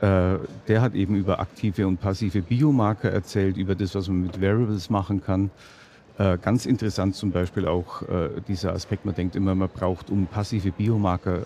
äh, 0.01 0.39
der 0.67 0.81
hat 0.81 0.93
eben 0.93 1.15
über 1.15 1.39
aktive 1.39 1.87
und 1.87 2.01
passive 2.01 2.41
Biomarker 2.41 3.11
erzählt, 3.11 3.55
über 3.55 3.75
das, 3.75 3.95
was 3.95 4.09
man 4.09 4.23
mit 4.23 4.41
Variables 4.41 4.89
machen 4.89 5.23
kann. 5.23 5.51
Äh, 6.21 6.37
ganz 6.37 6.67
interessant 6.67 7.15
zum 7.15 7.31
Beispiel 7.31 7.67
auch 7.67 8.03
äh, 8.03 8.29
dieser 8.47 8.73
Aspekt, 8.73 9.05
man 9.05 9.15
denkt 9.15 9.35
immer, 9.35 9.55
man 9.55 9.69
braucht, 9.69 10.11
um 10.11 10.27
passive 10.27 10.71
Biomarker 10.71 11.37
äh, 11.37 11.43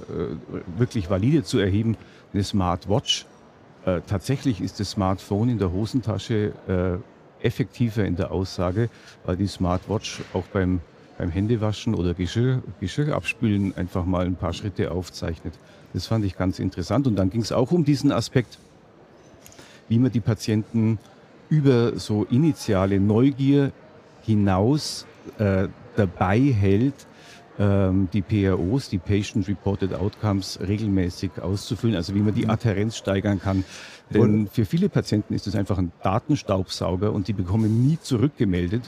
wirklich 0.77 1.09
valide 1.09 1.43
zu 1.45 1.59
erheben, 1.59 1.95
eine 2.33 2.43
Smartwatch. 2.43 3.25
Tatsächlich 4.07 4.61
ist 4.61 4.79
das 4.79 4.89
Smartphone 4.89 5.47
in 5.47 5.59
der 5.59 5.71
Hosentasche 5.71 6.53
effektiver 7.39 8.03
in 8.03 8.15
der 8.15 8.31
Aussage, 8.31 8.89
weil 9.27 9.37
die 9.37 9.45
Smartwatch 9.45 10.21
auch 10.33 10.45
beim, 10.51 10.79
beim 11.19 11.29
Händewaschen 11.29 11.93
oder 11.93 12.15
Geschirr, 12.15 12.63
Geschirr 12.79 13.15
abspülen 13.15 13.77
einfach 13.77 14.03
mal 14.03 14.25
ein 14.25 14.37
paar 14.37 14.53
Schritte 14.53 14.89
aufzeichnet. 14.89 15.53
Das 15.93 16.07
fand 16.07 16.25
ich 16.25 16.35
ganz 16.35 16.57
interessant. 16.57 17.05
Und 17.05 17.15
dann 17.15 17.29
ging 17.29 17.41
es 17.41 17.51
auch 17.51 17.71
um 17.71 17.85
diesen 17.85 18.11
Aspekt, 18.11 18.57
wie 19.87 19.99
man 19.99 20.11
die 20.11 20.19
Patienten 20.19 20.97
über 21.49 21.99
so 21.99 22.23
initiale 22.23 22.99
Neugier 22.99 23.71
hinaus 24.25 25.05
äh, 25.37 25.67
dabei 25.95 26.39
hält, 26.39 27.07
ähm, 27.57 28.09
die 28.11 28.21
PROs, 28.21 28.89
die 28.89 28.97
Patient 28.97 29.47
Reported 29.47 29.93
Outcomes, 29.93 30.59
regelmäßig 30.65 31.31
auszufüllen, 31.41 31.95
also 31.95 32.13
wie 32.15 32.19
man 32.19 32.33
die 32.33 32.43
mhm. 32.43 32.49
Adherenz 32.49 32.97
steigern 32.97 33.39
kann. 33.39 33.63
Denn 34.09 34.47
für 34.47 34.65
viele 34.65 34.89
Patienten 34.89 35.33
ist 35.33 35.47
es 35.47 35.55
einfach 35.55 35.77
ein 35.77 35.91
Datenstaubsauger 36.03 37.11
und 37.11 37.27
die 37.27 37.33
bekommen 37.33 37.87
nie 37.87 37.97
zurückgemeldet, 37.99 38.83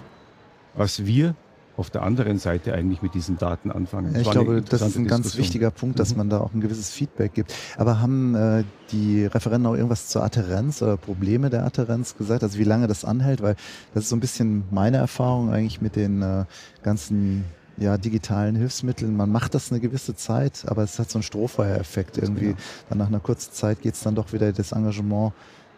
was 0.76 1.06
wir 1.06 1.34
auf 1.78 1.92
der 1.92 2.02
anderen 2.02 2.40
Seite 2.40 2.74
eigentlich 2.74 3.04
mit 3.04 3.14
diesen 3.14 3.38
Daten 3.38 3.72
anfangen. 3.72 4.16
Ich 4.16 4.30
glaube, 4.30 4.62
das 4.62 4.82
ist 4.82 4.98
ein 4.98 5.08
ganz 5.08 5.38
wichtiger 5.38 5.70
Punkt, 5.70 6.00
dass 6.00 6.12
mhm. 6.12 6.18
man 6.18 6.30
da 6.30 6.40
auch 6.40 6.54
ein 6.54 6.60
gewisses 6.60 6.90
Feedback 6.90 7.36
gibt. 7.36 7.54
Aber 7.78 8.02
haben 8.02 8.36
äh, 8.36 8.64
die 8.92 9.26
Referenten 9.26 9.68
auch 9.68 9.76
irgendwas 9.76 10.08
zur 10.08 10.24
Adherenz 10.24 10.82
oder 10.82 10.98
Probleme 10.98 11.52
der 11.52 11.66
Adherenz 11.66 12.18
gesagt? 12.18 12.44
Also 12.44 12.58
wie 12.58 12.64
lange 12.64 12.88
das 12.88 13.06
anhält? 13.06 13.42
Weil 13.42 13.56
das 13.94 14.06
ist 14.06 14.10
so 14.10 14.16
ein 14.16 14.20
bisschen 14.20 14.64
meine 14.72 14.98
Erfahrung 14.98 15.52
eigentlich 15.52 15.80
mit 15.80 15.96
den 15.96 16.24
äh, 16.24 16.46
ganzen 16.82 17.46
ja, 17.78 17.98
digitalen 17.98 18.56
Hilfsmitteln. 18.56 19.16
Man 19.16 19.32
macht 19.32 19.54
das 19.54 19.72
eine 19.72 19.80
gewisse 19.80 20.16
Zeit, 20.16 20.66
aber 20.68 20.84
es 20.84 20.98
hat 20.98 21.12
so 21.12 21.20
einen 21.20 21.24
Strohfeuereffekt. 21.24 22.18
Irgendwie 22.18 22.48
genau. 22.48 22.58
dann 22.90 22.98
nach 22.98 23.08
einer 23.08 23.20
kurzen 23.20 23.54
Zeit 23.54 23.82
geht 23.82 23.94
es 23.94 24.02
dann 24.02 24.16
doch 24.16 24.34
wieder 24.34 24.52
das 24.52 24.72
Engagement 24.72 25.34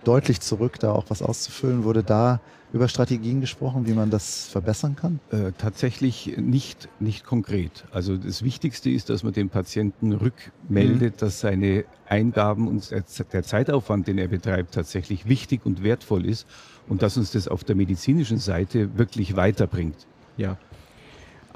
deutlich 0.09 0.41
zurück, 0.41 0.79
da 0.79 0.91
auch 0.91 1.05
was 1.09 1.21
auszufüllen. 1.21 1.83
Wurde 1.83 2.03
da 2.03 2.41
über 2.73 2.87
Strategien 2.87 3.41
gesprochen, 3.41 3.85
wie 3.85 3.93
man 3.93 4.09
das 4.09 4.47
verbessern 4.47 4.95
kann? 4.95 5.19
Äh, 5.31 5.51
tatsächlich 5.55 6.35
nicht, 6.37 6.89
nicht 6.99 7.25
konkret. 7.25 7.85
Also 7.91 8.17
das 8.17 8.43
Wichtigste 8.43 8.89
ist, 8.89 9.11
dass 9.11 9.21
man 9.21 9.33
dem 9.33 9.49
Patienten 9.49 10.13
rückmeldet, 10.13 11.15
mhm. 11.15 11.19
dass 11.19 11.39
seine 11.39 11.85
Eingaben 12.07 12.67
und 12.67 12.89
der 12.91 13.43
Zeitaufwand, 13.43 14.07
den 14.07 14.17
er 14.17 14.27
betreibt, 14.27 14.73
tatsächlich 14.73 15.29
wichtig 15.29 15.63
und 15.63 15.83
wertvoll 15.83 16.25
ist 16.25 16.47
und 16.87 17.03
dass 17.03 17.15
uns 17.15 17.31
das 17.31 17.47
auf 17.47 17.63
der 17.63 17.75
medizinischen 17.75 18.39
Seite 18.39 18.97
wirklich 18.97 19.35
weiterbringt. 19.35 20.07
Ja. 20.37 20.57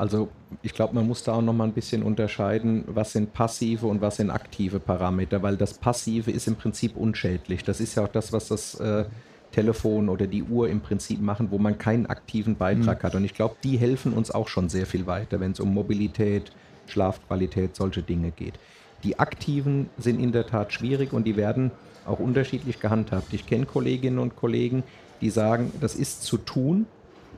Also 0.04 0.28
ich 0.62 0.74
glaube, 0.74 0.96
man 0.96 1.08
muss 1.08 1.24
da 1.24 1.32
auch 1.32 1.42
noch 1.42 1.54
mal 1.54 1.64
ein 1.64 1.72
bisschen 1.72 2.04
unterscheiden, 2.04 2.84
was 2.88 3.14
sind 3.14 3.32
passive 3.32 3.88
und 3.88 4.02
was 4.02 4.18
sind 4.18 4.32
aktive 4.32 4.82
Parameter, 4.82 5.42
weil 5.44 5.56
das 5.56 5.76
Passive 5.76 6.30
ist 6.30 6.46
im 6.46 6.58
Prinzip 6.58 6.98
unschädlich. 6.98 7.64
Das 7.64 7.80
ist 7.80 7.96
ja 7.96 8.04
auch 8.04 8.10
das, 8.10 8.34
was 8.34 8.50
das 8.50 8.78
äh, 8.82 9.06
Telefon 9.54 10.10
oder 10.10 10.28
die 10.28 10.44
Uhr 10.44 10.68
im 10.68 10.82
Prinzip 10.82 11.22
machen, 11.22 11.52
wo 11.52 11.58
man 11.58 11.78
keinen 11.78 12.06
aktiven 12.06 12.58
Beitrag 12.58 13.02
mhm. 13.02 13.08
hat. 13.08 13.16
Und 13.16 13.24
ich 13.24 13.34
glaube, 13.34 13.56
die 13.64 13.78
helfen 13.78 14.12
uns 14.12 14.30
auch 14.30 14.50
schon 14.50 14.68
sehr 14.68 14.86
viel 14.86 15.08
weiter, 15.08 15.40
wenn 15.40 15.54
es 15.54 15.62
um 15.62 15.74
Mobilität, 15.74 16.52
Schlafqualität, 16.88 17.78
solche 17.78 18.04
Dinge 18.04 18.32
geht. 18.32 18.56
Die 19.06 19.20
aktiven 19.20 19.90
sind 19.98 20.20
in 20.20 20.34
der 20.34 20.48
Tat 20.48 20.74
schwierig 20.74 21.14
und 21.14 21.24
die 21.24 21.38
werden 21.38 21.72
auch 22.06 22.20
unterschiedlich 22.20 22.82
gehandhabt. 22.82 23.34
Ich 23.34 23.46
kenne 23.46 23.66
Kolleginnen 23.66 24.20
und 24.20 24.36
Kollegen, 24.36 24.84
die 25.22 25.30
sagen, 25.30 25.72
das 25.80 25.96
ist 25.96 26.24
zu 26.24 26.38
tun, 26.38 26.88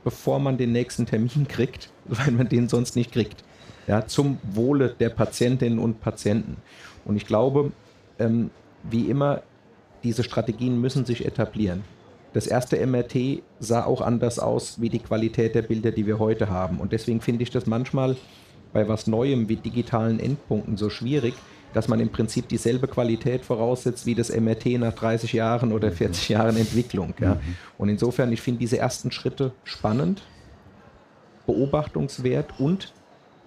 bevor 0.06 0.38
man 0.38 0.56
den 0.56 0.70
nächsten 0.70 1.04
Termin 1.04 1.48
kriegt, 1.48 1.90
weil 2.04 2.30
man 2.30 2.48
den 2.48 2.68
sonst 2.68 2.94
nicht 2.94 3.10
kriegt. 3.10 3.42
Ja, 3.88 4.06
zum 4.06 4.38
Wohle 4.44 4.94
der 5.00 5.08
Patientinnen 5.08 5.80
und 5.80 6.00
Patienten. 6.00 6.58
Und 7.04 7.16
ich 7.16 7.26
glaube, 7.26 7.72
ähm, 8.20 8.50
wie 8.84 9.10
immer, 9.10 9.42
diese 10.04 10.22
Strategien 10.22 10.80
müssen 10.80 11.04
sich 11.04 11.26
etablieren. 11.26 11.82
Das 12.34 12.46
erste 12.46 12.84
MRT 12.86 13.42
sah 13.58 13.84
auch 13.84 14.00
anders 14.00 14.38
aus 14.38 14.80
wie 14.80 14.90
die 14.90 15.00
Qualität 15.00 15.56
der 15.56 15.62
Bilder, 15.62 15.90
die 15.90 16.06
wir 16.06 16.20
heute 16.20 16.50
haben. 16.50 16.78
Und 16.78 16.92
deswegen 16.92 17.20
finde 17.20 17.42
ich 17.42 17.50
das 17.50 17.66
manchmal 17.66 18.16
bei 18.72 18.86
was 18.86 19.08
Neuem 19.08 19.48
wie 19.48 19.56
digitalen 19.56 20.20
Endpunkten 20.20 20.76
so 20.76 20.88
schwierig, 20.88 21.34
dass 21.74 21.88
man 21.88 22.00
im 22.00 22.08
Prinzip 22.08 22.48
dieselbe 22.48 22.88
Qualität 22.88 23.44
voraussetzt 23.44 24.06
wie 24.06 24.14
das 24.14 24.34
MRT 24.34 24.78
nach 24.78 24.92
30 24.92 25.32
Jahren 25.32 25.72
oder 25.72 25.92
40 25.92 26.28
mhm. 26.28 26.32
Jahren 26.32 26.56
Entwicklung. 26.56 27.14
Ja. 27.20 27.34
Mhm. 27.34 27.40
Und 27.78 27.88
insofern, 27.88 28.32
ich 28.32 28.40
finde 28.40 28.60
diese 28.60 28.78
ersten 28.78 29.10
Schritte 29.10 29.52
spannend, 29.64 30.22
beobachtungswert 31.46 32.58
und 32.58 32.92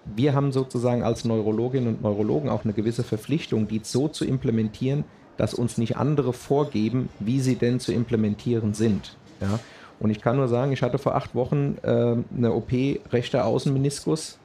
wir 0.04 0.34
haben 0.34 0.52
sozusagen 0.52 1.02
als 1.02 1.24
Neurologinnen 1.24 1.94
und 1.94 2.02
Neurologen 2.02 2.48
auch 2.48 2.64
eine 2.64 2.72
gewisse 2.72 3.04
Verpflichtung, 3.04 3.68
die 3.68 3.80
so 3.82 4.08
zu 4.08 4.24
implementieren, 4.24 5.04
dass 5.36 5.54
uns 5.54 5.78
nicht 5.78 5.96
andere 5.96 6.32
vorgeben, 6.32 7.08
wie 7.18 7.40
sie 7.40 7.56
denn 7.56 7.80
zu 7.80 7.92
implementieren 7.92 8.74
sind. 8.74 9.16
Ja. 9.40 9.58
Und 9.98 10.10
ich 10.10 10.20
kann 10.20 10.36
nur 10.36 10.48
sagen, 10.48 10.72
ich 10.72 10.82
hatte 10.82 10.98
vor 10.98 11.14
acht 11.14 11.34
Wochen 11.34 11.76
äh, 11.82 12.16
eine 12.36 12.52
OP 12.52 12.72
rechter 13.12 13.44
Außenmeniskus 13.44 14.39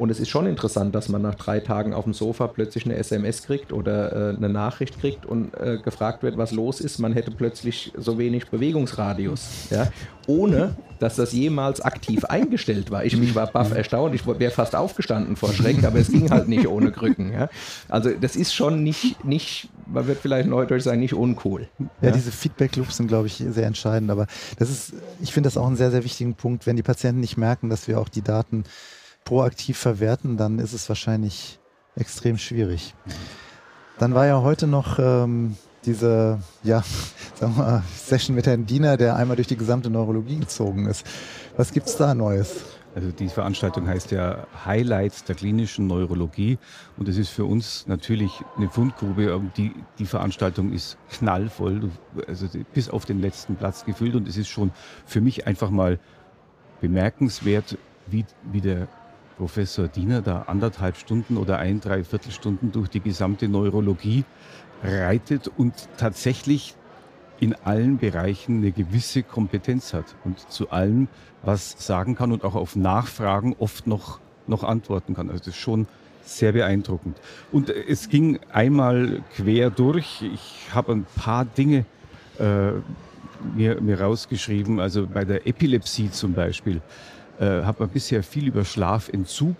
und 0.00 0.08
es 0.08 0.18
ist 0.18 0.30
schon 0.30 0.46
interessant, 0.46 0.94
dass 0.94 1.10
man 1.10 1.20
nach 1.20 1.34
drei 1.34 1.60
Tagen 1.60 1.92
auf 1.92 2.04
dem 2.04 2.14
Sofa 2.14 2.46
plötzlich 2.46 2.86
eine 2.86 2.96
SMS 2.96 3.42
kriegt 3.42 3.70
oder 3.70 4.30
äh, 4.30 4.34
eine 4.34 4.48
Nachricht 4.48 4.98
kriegt 4.98 5.26
und 5.26 5.52
äh, 5.60 5.76
gefragt 5.76 6.22
wird, 6.22 6.38
was 6.38 6.52
los 6.52 6.80
ist. 6.80 7.00
Man 7.00 7.12
hätte 7.12 7.30
plötzlich 7.30 7.92
so 7.98 8.16
wenig 8.16 8.48
Bewegungsradius, 8.48 9.68
ja? 9.68 9.88
ohne 10.26 10.74
dass 11.00 11.16
das 11.16 11.32
jemals 11.32 11.82
aktiv 11.82 12.24
eingestellt 12.24 12.90
war. 12.90 13.04
Ich, 13.04 13.12
ich 13.12 13.34
war 13.34 13.48
baff 13.48 13.74
erstaunt, 13.74 14.14
ich 14.14 14.26
wäre 14.26 14.50
fast 14.50 14.74
aufgestanden 14.74 15.36
vor 15.36 15.52
Schreck, 15.52 15.84
aber 15.84 15.98
es 15.98 16.08
ging 16.08 16.30
halt 16.30 16.48
nicht 16.48 16.66
ohne 16.66 16.92
Krücken. 16.92 17.30
Ja? 17.34 17.50
Also 17.90 18.08
das 18.18 18.36
ist 18.36 18.54
schon 18.54 18.82
nicht, 18.82 19.22
nicht, 19.22 19.68
man 19.84 20.06
wird 20.06 20.20
vielleicht 20.22 20.48
neudeutsch 20.48 20.84
sagen, 20.84 21.00
nicht 21.00 21.12
uncool. 21.12 21.68
Ja, 21.78 21.86
ja? 22.00 22.10
diese 22.12 22.32
Feedback-Loops 22.32 22.96
sind, 22.96 23.08
glaube 23.08 23.26
ich, 23.26 23.34
sehr 23.34 23.66
entscheidend. 23.66 24.10
Aber 24.10 24.26
das 24.58 24.70
ist, 24.70 24.94
ich 25.20 25.34
finde 25.34 25.48
das 25.48 25.58
auch 25.58 25.66
einen 25.66 25.76
sehr, 25.76 25.90
sehr 25.90 26.04
wichtigen 26.04 26.36
Punkt, 26.36 26.66
wenn 26.66 26.76
die 26.76 26.82
Patienten 26.82 27.20
nicht 27.20 27.36
merken, 27.36 27.68
dass 27.68 27.86
wir 27.86 28.00
auch 28.00 28.08
die 28.08 28.22
Daten 28.22 28.64
proaktiv 29.24 29.78
verwerten, 29.78 30.36
dann 30.36 30.58
ist 30.58 30.72
es 30.72 30.88
wahrscheinlich 30.88 31.58
extrem 31.96 32.38
schwierig. 32.38 32.94
Dann 33.98 34.14
war 34.14 34.26
ja 34.26 34.40
heute 34.42 34.66
noch 34.66 34.98
ähm, 34.98 35.56
diese 35.84 36.38
ja, 36.62 36.82
sagen 37.34 37.56
wir 37.56 37.64
mal, 37.64 37.82
Session 37.94 38.34
mit 38.34 38.46
Herrn 38.46 38.66
Diener, 38.66 38.96
der 38.96 39.16
einmal 39.16 39.36
durch 39.36 39.48
die 39.48 39.56
gesamte 39.56 39.90
Neurologie 39.90 40.38
gezogen 40.38 40.86
ist. 40.86 41.06
Was 41.56 41.72
gibt 41.72 41.86
es 41.86 41.96
da 41.96 42.14
Neues? 42.14 42.64
Also 42.94 43.12
die 43.12 43.28
Veranstaltung 43.28 43.86
heißt 43.86 44.10
ja 44.10 44.48
Highlights 44.64 45.22
der 45.22 45.36
klinischen 45.36 45.86
Neurologie 45.86 46.58
und 46.96 47.08
es 47.08 47.18
ist 47.18 47.28
für 47.28 47.44
uns 47.44 47.86
natürlich 47.86 48.32
eine 48.56 48.68
Fundgrube. 48.68 49.40
Die, 49.56 49.72
die 49.98 50.06
Veranstaltung 50.06 50.72
ist 50.72 50.98
knallvoll, 51.10 51.90
also 52.26 52.48
bis 52.74 52.90
auf 52.90 53.04
den 53.04 53.20
letzten 53.20 53.54
Platz 53.54 53.84
gefüllt 53.84 54.16
und 54.16 54.26
es 54.26 54.36
ist 54.36 54.48
schon 54.48 54.72
für 55.06 55.20
mich 55.20 55.46
einfach 55.46 55.70
mal 55.70 56.00
bemerkenswert, 56.80 57.78
wie, 58.06 58.24
wie 58.50 58.60
der 58.60 58.88
Professor 59.40 59.88
Diener 59.88 60.20
da 60.20 60.42
anderthalb 60.42 60.98
Stunden 60.98 61.38
oder 61.38 61.58
ein, 61.58 61.80
dreiviertel 61.80 62.30
Stunden 62.30 62.72
durch 62.72 62.90
die 62.90 63.00
gesamte 63.00 63.48
Neurologie 63.48 64.24
reitet 64.84 65.48
und 65.56 65.72
tatsächlich 65.96 66.74
in 67.40 67.54
allen 67.64 67.96
Bereichen 67.96 68.58
eine 68.58 68.70
gewisse 68.70 69.22
Kompetenz 69.22 69.94
hat 69.94 70.14
und 70.24 70.38
zu 70.50 70.68
allem 70.68 71.08
was 71.42 71.74
sagen 71.78 72.16
kann 72.16 72.32
und 72.32 72.44
auch 72.44 72.54
auf 72.54 72.76
Nachfragen 72.76 73.56
oft 73.58 73.86
noch, 73.86 74.20
noch 74.46 74.62
antworten 74.62 75.14
kann. 75.14 75.30
Also 75.30 75.38
das 75.38 75.54
ist 75.54 75.56
schon 75.56 75.86
sehr 76.22 76.52
beeindruckend. 76.52 77.16
Und 77.50 77.70
es 77.70 78.10
ging 78.10 78.40
einmal 78.52 79.22
quer 79.34 79.70
durch. 79.70 80.20
Ich 80.20 80.66
habe 80.74 80.92
ein 80.92 81.06
paar 81.16 81.46
Dinge 81.46 81.86
äh, 82.38 82.72
mir, 83.56 83.80
mir 83.80 84.02
rausgeschrieben, 84.02 84.80
also 84.80 85.06
bei 85.06 85.24
der 85.24 85.46
Epilepsie 85.46 86.10
zum 86.10 86.34
Beispiel 86.34 86.82
äh, 87.40 87.64
hat 87.64 87.80
man 87.80 87.88
bisher 87.88 88.22
viel 88.22 88.46
über 88.46 88.64
Schlafentzug 88.66 89.56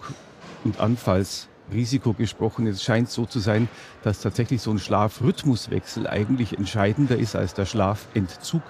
und 0.65 0.79
Anfallsrisiko 0.81 2.13
gesprochen. 2.13 2.67
Es 2.67 2.83
scheint 2.83 3.09
so 3.09 3.25
zu 3.25 3.39
sein, 3.39 3.69
dass 4.03 4.21
tatsächlich 4.21 4.61
so 4.61 4.71
ein 4.71 4.79
Schlafrhythmuswechsel 4.79 6.07
eigentlich 6.07 6.59
entscheidender 6.59 7.17
ist 7.17 7.35
als 7.35 7.55
der 7.55 7.65
Schlafentzug. 7.65 8.63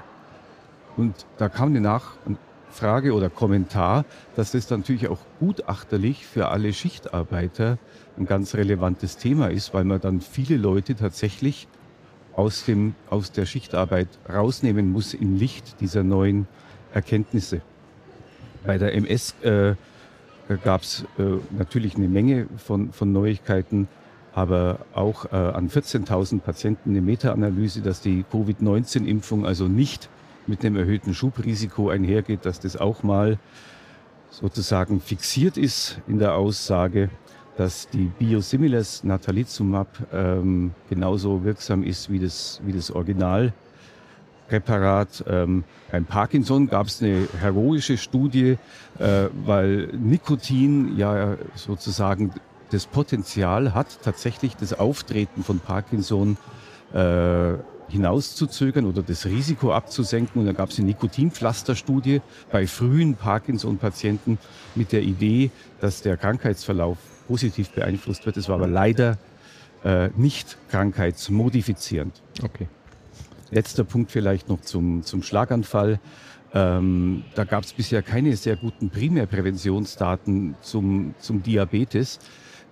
Und 0.97 1.27
da 1.39 1.49
kam 1.49 1.71
eine 1.71 1.81
Nachfrage 1.81 3.13
oder 3.13 3.31
Kommentar, 3.31 4.05
dass 4.37 4.53
das 4.53 4.71
natürlich 4.71 5.09
auch 5.09 5.21
gutachterlich 5.41 6.25
für 6.25 6.49
alle 6.49 6.73
Schichtarbeiter 6.73 7.79
ein 8.17 8.27
ganz 8.27 8.55
relevantes 8.55 9.17
Thema 9.17 9.49
ist, 9.49 9.75
weil 9.75 9.85
man 9.85 10.01
dann 10.01 10.21
viele 10.21 10.57
Leute 10.57 10.95
tatsächlich 10.95 11.67
aus, 12.37 12.65
dem, 12.65 12.95
aus 13.09 13.33
der 13.33 13.47
Schichtarbeit 13.47 14.09
rausnehmen 14.29 14.93
muss 14.93 15.15
im 15.15 15.37
Licht 15.37 15.81
dieser 15.81 16.05
neuen 16.05 16.47
Erkenntnisse. 16.93 17.61
Bei 18.65 18.79
der 18.79 18.95
MS 18.95 19.35
äh, 19.43 19.75
gab 20.65 20.83
es 20.83 21.05
äh, 21.19 21.23
natürlich 21.57 21.97
eine 21.97 22.09
Menge 22.09 22.47
von, 22.57 22.93
von 22.93 23.13
Neuigkeiten, 23.13 23.89
aber 24.33 24.81
auch 24.95 25.27
äh, 25.33 25.37
an 25.37 25.69
14.000 25.69 26.41
Patienten 26.41 26.91
eine 26.91 27.01
Meta-Analyse, 27.01 27.81
dass 27.81 28.01
die 28.01 28.25
Covid-19-Impfung 28.31 29.47
also 29.47 29.67
nicht 29.67 30.09
mit 30.47 30.65
einem 30.65 30.77
erhöhten 30.77 31.15
Schubrisiko 31.15 31.89
einhergeht, 31.89 32.45
dass 32.45 32.61
das 32.61 32.77
auch 32.77 33.03
mal 33.03 33.39
sozusagen 34.31 35.01
fixiert 35.01 35.57
ist 35.57 36.01
in 36.07 36.19
der 36.19 36.35
Aussage, 36.35 37.11
dass 37.57 37.89
die 37.89 38.11
Biosimilars 38.19 39.05
Natalizumab 39.05 39.89
ähm, 40.13 40.73
genauso 40.89 41.45
wirksam 41.45 41.83
ist 41.83 42.11
wie 42.11 42.19
das, 42.19 42.61
wie 42.65 42.73
das 42.73 42.91
Originalpräparat. 44.51 45.25
Ähm, 45.29 45.65
beim 45.91 46.05
Parkinson 46.05 46.69
gab 46.69 46.87
es 46.87 47.03
eine 47.03 47.29
heroische 47.41 47.97
Studie, 47.97 48.59
äh, 48.99 49.29
weil 49.45 49.89
Nikotin 49.93 50.97
ja 50.97 51.37
sozusagen 51.55 52.33
das 52.71 52.87
Potenzial 52.87 53.75
hat, 53.75 54.03
tatsächlich 54.03 54.57
das 54.57 54.79
Auftreten 54.79 55.43
von 55.43 55.59
Parkinson 55.59 56.37
äh, 56.93 57.55
hinauszuzögern 57.89 58.87
oder 58.87 59.03
das 59.03 59.27
Risiko 59.27 59.73
abzusenken. 59.73 60.41
Und 60.41 60.47
da 60.47 60.53
gab 60.53 60.71
es 60.71 60.79
eine 60.79 60.89
Nikotinpflasterstudie 60.89 62.21
bei 62.53 62.67
frühen 62.67 63.15
Parkinson-Patienten 63.17 64.39
mit 64.77 64.93
der 64.93 65.03
Idee, 65.03 65.51
dass 65.81 66.03
der 66.03 66.17
Krankheitsverlauf 66.17 66.99
positiv 67.27 67.71
beeinflusst 67.71 68.27
wird. 68.27 68.37
Es 68.37 68.49
war 68.49 68.57
aber 68.57 68.69
leider 68.69 69.19
äh, 69.85 70.11
nicht 70.17 70.57
krankheitsmodifizierend. 70.69 72.23
Okay. 72.43 72.69
Letzter 73.51 73.85
Punkt 73.85 74.11
vielleicht 74.11 74.49
noch 74.49 74.61
zum, 74.61 75.03
zum 75.03 75.23
Schlaganfall. 75.23 76.01
Ähm, 76.53 77.25
da 77.35 77.45
gab 77.45 77.65
es 77.65 77.73
bisher 77.73 78.03
keine 78.03 78.37
sehr 78.37 78.57
guten 78.57 78.91
Primärpräventionsdaten 78.91 80.57
zum, 80.61 81.15
zum 81.19 81.43
Diabetes. 81.43 82.19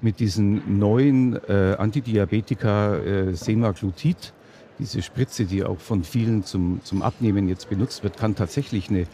Mit 0.00 0.20
diesen 0.20 0.78
neuen 0.78 1.36
äh, 1.48 1.74
Antidiabetika 1.78 2.96
äh, 2.96 3.34
Semaglutid 3.34 4.32
diese 4.78 5.02
Spritze, 5.02 5.44
die 5.44 5.64
auch 5.64 5.78
von 5.78 6.04
vielen 6.04 6.44
zum, 6.44 6.80
zum 6.84 7.02
Abnehmen 7.02 7.48
jetzt 7.48 7.68
benutzt 7.68 8.02
wird, 8.04 8.16
kann 8.16 8.34
tatsächlich 8.34 8.90
eine 8.90 9.06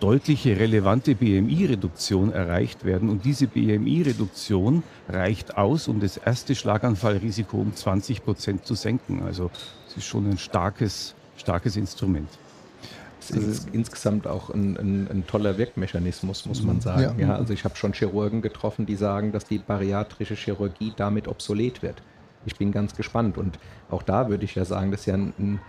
deutliche, 0.00 0.58
relevante 0.58 1.14
BMI-Reduktion 1.14 2.32
erreicht 2.32 2.84
werden. 2.84 3.08
Und 3.08 3.24
diese 3.24 3.46
BMI-Reduktion 3.46 4.82
reicht 5.08 5.56
aus, 5.56 5.88
um 5.88 6.00
das 6.00 6.16
erste 6.16 6.54
Schlaganfallrisiko 6.54 7.58
um 7.58 7.74
20 7.74 8.24
Prozent 8.24 8.66
zu 8.66 8.74
senken. 8.74 9.22
Also 9.24 9.50
es 9.88 9.96
ist 9.96 10.04
schon 10.04 10.28
ein 10.28 10.38
starkes, 10.38 11.14
starkes 11.36 11.76
Instrument. 11.76 12.28
Es 13.20 13.30
ist 13.30 13.68
insgesamt 13.72 14.28
auch 14.28 14.50
ein, 14.50 14.76
ein, 14.76 15.08
ein, 15.10 15.26
toller 15.26 15.58
Wirkmechanismus, 15.58 16.46
muss 16.46 16.62
man 16.62 16.80
sagen. 16.80 17.18
Ja. 17.18 17.28
ja 17.28 17.34
also 17.34 17.52
ich 17.52 17.64
habe 17.64 17.74
schon 17.74 17.92
Chirurgen 17.92 18.40
getroffen, 18.40 18.86
die 18.86 18.94
sagen, 18.94 19.32
dass 19.32 19.44
die 19.44 19.58
bariatrische 19.58 20.36
Chirurgie 20.36 20.92
damit 20.96 21.26
obsolet 21.26 21.82
wird 21.82 22.02
ich 22.46 22.56
bin 22.56 22.72
ganz 22.72 22.94
gespannt. 22.94 23.36
Und 23.36 23.58
auch 23.90 24.02
da 24.02 24.28
würde 24.28 24.44
ich 24.44 24.54
ja 24.54 24.64
sagen, 24.64 24.90
das 24.90 25.00
ist 25.00 25.06
ja 25.06 25.14
ein, 25.14 25.34
ein 25.38 25.60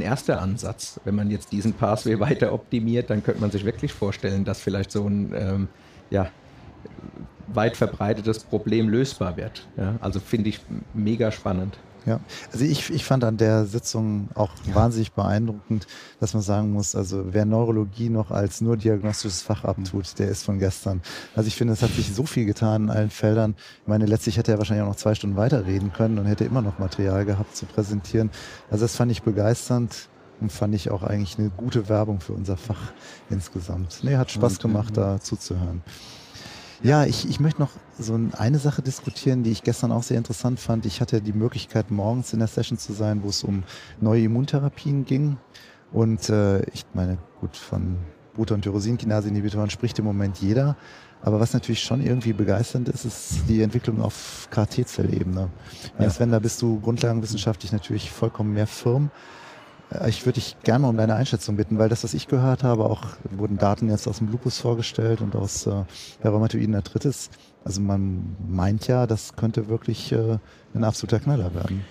erster 0.00 0.40
Ansatz. 0.40 1.00
Wenn 1.04 1.14
man 1.14 1.30
jetzt 1.30 1.52
diesen 1.52 1.72
Pathway 1.72 2.18
weiter 2.20 2.52
optimiert, 2.52 3.10
dann 3.10 3.22
könnte 3.22 3.40
man 3.40 3.50
sich 3.50 3.64
wirklich 3.64 3.92
vorstellen, 3.92 4.44
dass 4.44 4.60
vielleicht 4.60 4.90
so 4.90 5.06
ein 5.06 5.32
ähm, 5.36 5.68
ja, 6.10 6.30
weit 7.48 7.76
verbreitetes 7.76 8.40
Problem 8.44 8.88
lösbar 8.88 9.36
wird. 9.36 9.66
Ja? 9.76 9.96
Also 10.00 10.20
finde 10.20 10.48
ich 10.50 10.60
mega 10.92 11.30
spannend. 11.30 11.78
Ja, 12.06 12.20
also 12.52 12.64
ich, 12.64 12.90
ich 12.90 13.04
fand 13.04 13.24
an 13.24 13.38
der 13.38 13.64
Sitzung 13.64 14.28
auch 14.34 14.50
ja. 14.66 14.74
wahnsinnig 14.74 15.12
beeindruckend, 15.12 15.86
dass 16.20 16.34
man 16.34 16.42
sagen 16.42 16.70
muss, 16.70 16.94
also 16.94 17.32
wer 17.32 17.46
Neurologie 17.46 18.10
noch 18.10 18.30
als 18.30 18.60
nur 18.60 18.76
diagnostisches 18.76 19.40
Fach 19.40 19.64
abtut, 19.64 20.18
der 20.18 20.28
ist 20.28 20.42
von 20.42 20.58
gestern. 20.58 21.00
Also 21.34 21.48
ich 21.48 21.56
finde, 21.56 21.72
es 21.72 21.82
hat 21.82 21.92
sich 21.92 22.14
so 22.14 22.26
viel 22.26 22.44
getan 22.44 22.84
in 22.84 22.90
allen 22.90 23.10
Feldern. 23.10 23.54
Ich 23.82 23.88
meine, 23.88 24.04
letztlich 24.04 24.36
hätte 24.36 24.52
er 24.52 24.58
wahrscheinlich 24.58 24.84
auch 24.84 24.88
noch 24.88 24.96
zwei 24.96 25.14
Stunden 25.14 25.36
weiterreden 25.36 25.92
können 25.92 26.18
und 26.18 26.26
hätte 26.26 26.44
immer 26.44 26.60
noch 26.60 26.78
Material 26.78 27.24
gehabt 27.24 27.56
zu 27.56 27.64
präsentieren. 27.64 28.30
Also 28.70 28.84
das 28.84 28.96
fand 28.96 29.10
ich 29.10 29.22
begeisternd 29.22 30.08
und 30.40 30.52
fand 30.52 30.74
ich 30.74 30.90
auch 30.90 31.02
eigentlich 31.02 31.38
eine 31.38 31.48
gute 31.50 31.88
Werbung 31.88 32.20
für 32.20 32.34
unser 32.34 32.58
Fach 32.58 32.92
insgesamt. 33.30 34.00
Nee, 34.02 34.16
hat 34.16 34.30
Spaß 34.30 34.58
gemacht, 34.58 34.96
da 34.96 35.20
zuzuhören. 35.20 35.82
Ja, 36.84 37.06
ich, 37.06 37.26
ich 37.26 37.40
möchte 37.40 37.62
noch 37.62 37.70
so 37.98 38.20
eine 38.36 38.58
Sache 38.58 38.82
diskutieren, 38.82 39.42
die 39.42 39.50
ich 39.50 39.62
gestern 39.62 39.90
auch 39.90 40.02
sehr 40.02 40.18
interessant 40.18 40.60
fand. 40.60 40.84
Ich 40.84 41.00
hatte 41.00 41.22
die 41.22 41.32
Möglichkeit, 41.32 41.90
morgens 41.90 42.34
in 42.34 42.40
der 42.40 42.48
Session 42.48 42.76
zu 42.76 42.92
sein, 42.92 43.22
wo 43.22 43.30
es 43.30 43.42
um 43.42 43.62
neue 44.02 44.24
Immuntherapien 44.24 45.06
ging. 45.06 45.38
Und 45.94 46.28
äh, 46.28 46.60
ich 46.74 46.84
meine, 46.92 47.16
gut, 47.40 47.56
von 47.56 47.96
Buta- 48.36 48.52
und 48.52 48.62
Tyrosinkinase-Inhibitoren 48.62 49.70
spricht 49.70 49.98
im 49.98 50.04
Moment 50.04 50.38
jeder. 50.38 50.76
Aber 51.22 51.40
was 51.40 51.54
natürlich 51.54 51.82
schon 51.82 52.04
irgendwie 52.04 52.34
begeisternd 52.34 52.90
ist, 52.90 53.06
ist 53.06 53.48
die 53.48 53.62
Entwicklung 53.62 54.02
auf 54.02 54.48
KT-Zellebene. 54.50 55.48
Ja. 55.98 56.10
Sven, 56.10 56.32
da 56.32 56.38
bist 56.38 56.60
du 56.60 56.80
grundlagenwissenschaftlich 56.80 57.72
natürlich 57.72 58.10
vollkommen 58.10 58.52
mehr 58.52 58.66
firm. 58.66 59.10
Äh, 59.90 60.08
ich 60.08 60.24
würde 60.24 60.40
dich 60.40 60.56
gerne 60.62 60.80
mal 60.80 60.88
um 60.88 60.96
deine 60.96 61.14
Einschätzung 61.14 61.56
bitten, 61.56 61.78
weil 61.78 61.88
das, 61.88 62.04
was 62.04 62.14
ich 62.14 62.28
gehört 62.28 62.62
habe, 62.62 62.84
auch 62.84 63.02
wurden 63.30 63.58
Daten 63.58 63.88
jetzt 63.88 64.06
aus 64.06 64.18
dem 64.18 64.30
Lupus 64.30 64.58
vorgestellt 64.58 65.20
und 65.20 65.36
aus 65.36 65.66
äh, 65.66 65.84
der 66.22 66.30
rheumatoiden 66.30 66.74
Arthritis. 66.74 67.30
Also 67.64 67.80
man 67.80 68.36
meint 68.46 68.86
ja, 68.86 69.06
das 69.06 69.36
könnte 69.36 69.68
wirklich 69.68 70.12
äh, 70.12 70.38
ein 70.74 70.84
absoluter 70.84 71.20
Knaller 71.20 71.54
werden. 71.54 71.84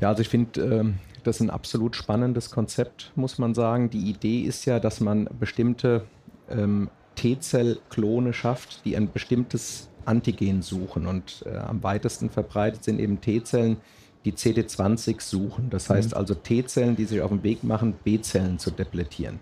Ja, 0.00 0.08
also 0.08 0.22
ich 0.22 0.28
finde, 0.28 0.60
ähm, 0.60 0.94
das 1.22 1.36
ist 1.36 1.42
ein 1.42 1.50
absolut 1.50 1.94
spannendes 1.94 2.50
Konzept, 2.50 3.12
muss 3.14 3.38
man 3.38 3.54
sagen. 3.54 3.90
Die 3.90 4.10
Idee 4.10 4.40
ist 4.40 4.64
ja, 4.64 4.80
dass 4.80 5.00
man 5.00 5.28
bestimmte 5.38 6.04
ähm, 6.50 6.90
T-Zell-Klone 7.14 8.32
schafft, 8.32 8.84
die 8.84 8.96
ein 8.96 9.12
bestimmtes 9.12 9.88
Antigen 10.04 10.62
suchen. 10.62 11.06
Und 11.06 11.44
äh, 11.46 11.56
am 11.56 11.82
weitesten 11.82 12.30
verbreitet 12.30 12.82
sind 12.82 12.98
eben 12.98 13.20
T-Zellen, 13.20 13.76
die 14.24 14.32
CD20 14.32 15.20
suchen. 15.20 15.70
Das 15.70 15.90
heißt 15.90 16.12
mhm. 16.12 16.16
also 16.16 16.34
T-Zellen, 16.34 16.96
die 16.96 17.04
sich 17.04 17.20
auf 17.20 17.30
den 17.30 17.42
Weg 17.42 17.64
machen, 17.64 17.94
B-Zellen 18.04 18.58
zu 18.58 18.70
depletieren. 18.70 19.40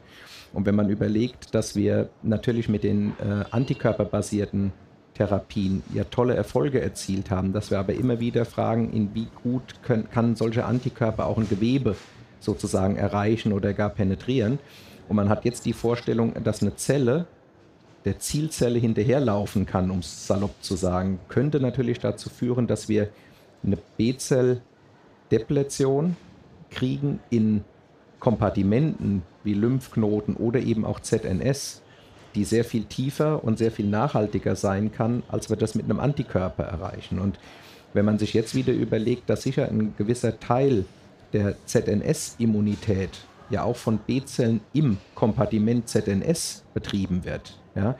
Und 0.52 0.66
wenn 0.66 0.74
man 0.74 0.88
überlegt, 0.88 1.54
dass 1.54 1.76
wir 1.76 2.10
natürlich 2.22 2.68
mit 2.68 2.82
den 2.82 3.12
äh, 3.20 3.44
antikörperbasierten 3.50 4.72
Therapien 5.14 5.82
ja 5.92 6.04
tolle 6.04 6.34
Erfolge 6.34 6.80
erzielt 6.80 7.30
haben, 7.30 7.52
dass 7.52 7.70
wir 7.70 7.78
aber 7.78 7.92
immer 7.92 8.20
wieder 8.20 8.44
fragen, 8.44 8.92
in 8.92 9.14
wie 9.14 9.28
gut 9.42 9.82
können, 9.82 10.08
kann 10.10 10.34
solche 10.34 10.64
Antikörper 10.64 11.26
auch 11.26 11.38
ein 11.38 11.48
Gewebe 11.48 11.94
sozusagen 12.40 12.96
erreichen 12.96 13.52
oder 13.52 13.74
gar 13.74 13.90
penetrieren. 13.90 14.58
Und 15.08 15.16
man 15.16 15.28
hat 15.28 15.44
jetzt 15.44 15.66
die 15.66 15.72
Vorstellung, 15.72 16.32
dass 16.42 16.62
eine 16.62 16.74
Zelle 16.76 17.26
der 18.04 18.18
Zielzelle 18.18 18.78
hinterherlaufen 18.78 19.66
kann, 19.66 19.90
um 19.90 19.98
es 19.98 20.26
salopp 20.26 20.54
zu 20.62 20.74
sagen, 20.74 21.20
könnte 21.28 21.60
natürlich 21.60 21.98
dazu 21.98 22.30
führen, 22.30 22.66
dass 22.66 22.88
wir 22.88 23.10
eine 23.62 23.76
B-Zell 23.98 24.62
Depletion 25.30 26.16
kriegen 26.70 27.20
in 27.30 27.64
Kompartimenten 28.18 29.22
wie 29.42 29.54
Lymphknoten 29.54 30.36
oder 30.36 30.60
eben 30.60 30.84
auch 30.84 31.00
ZNS, 31.00 31.82
die 32.34 32.44
sehr 32.44 32.64
viel 32.64 32.84
tiefer 32.84 33.42
und 33.42 33.58
sehr 33.58 33.72
viel 33.72 33.86
nachhaltiger 33.86 34.54
sein 34.54 34.92
kann, 34.92 35.22
als 35.28 35.50
wir 35.50 35.56
das 35.56 35.74
mit 35.74 35.86
einem 35.86 36.00
Antikörper 36.00 36.64
erreichen. 36.64 37.18
Und 37.18 37.38
wenn 37.92 38.04
man 38.04 38.18
sich 38.18 38.34
jetzt 38.34 38.54
wieder 38.54 38.72
überlegt, 38.72 39.28
dass 39.28 39.42
sicher 39.42 39.68
ein 39.68 39.94
gewisser 39.96 40.38
Teil 40.38 40.84
der 41.32 41.54
ZNS-Immunität 41.66 43.10
ja 43.48 43.64
auch 43.64 43.76
von 43.76 43.98
B-Zellen 43.98 44.60
im 44.72 44.98
Kompartiment 45.14 45.88
ZNS 45.88 46.64
betrieben 46.72 47.24
wird, 47.24 47.58
ja, 47.74 47.96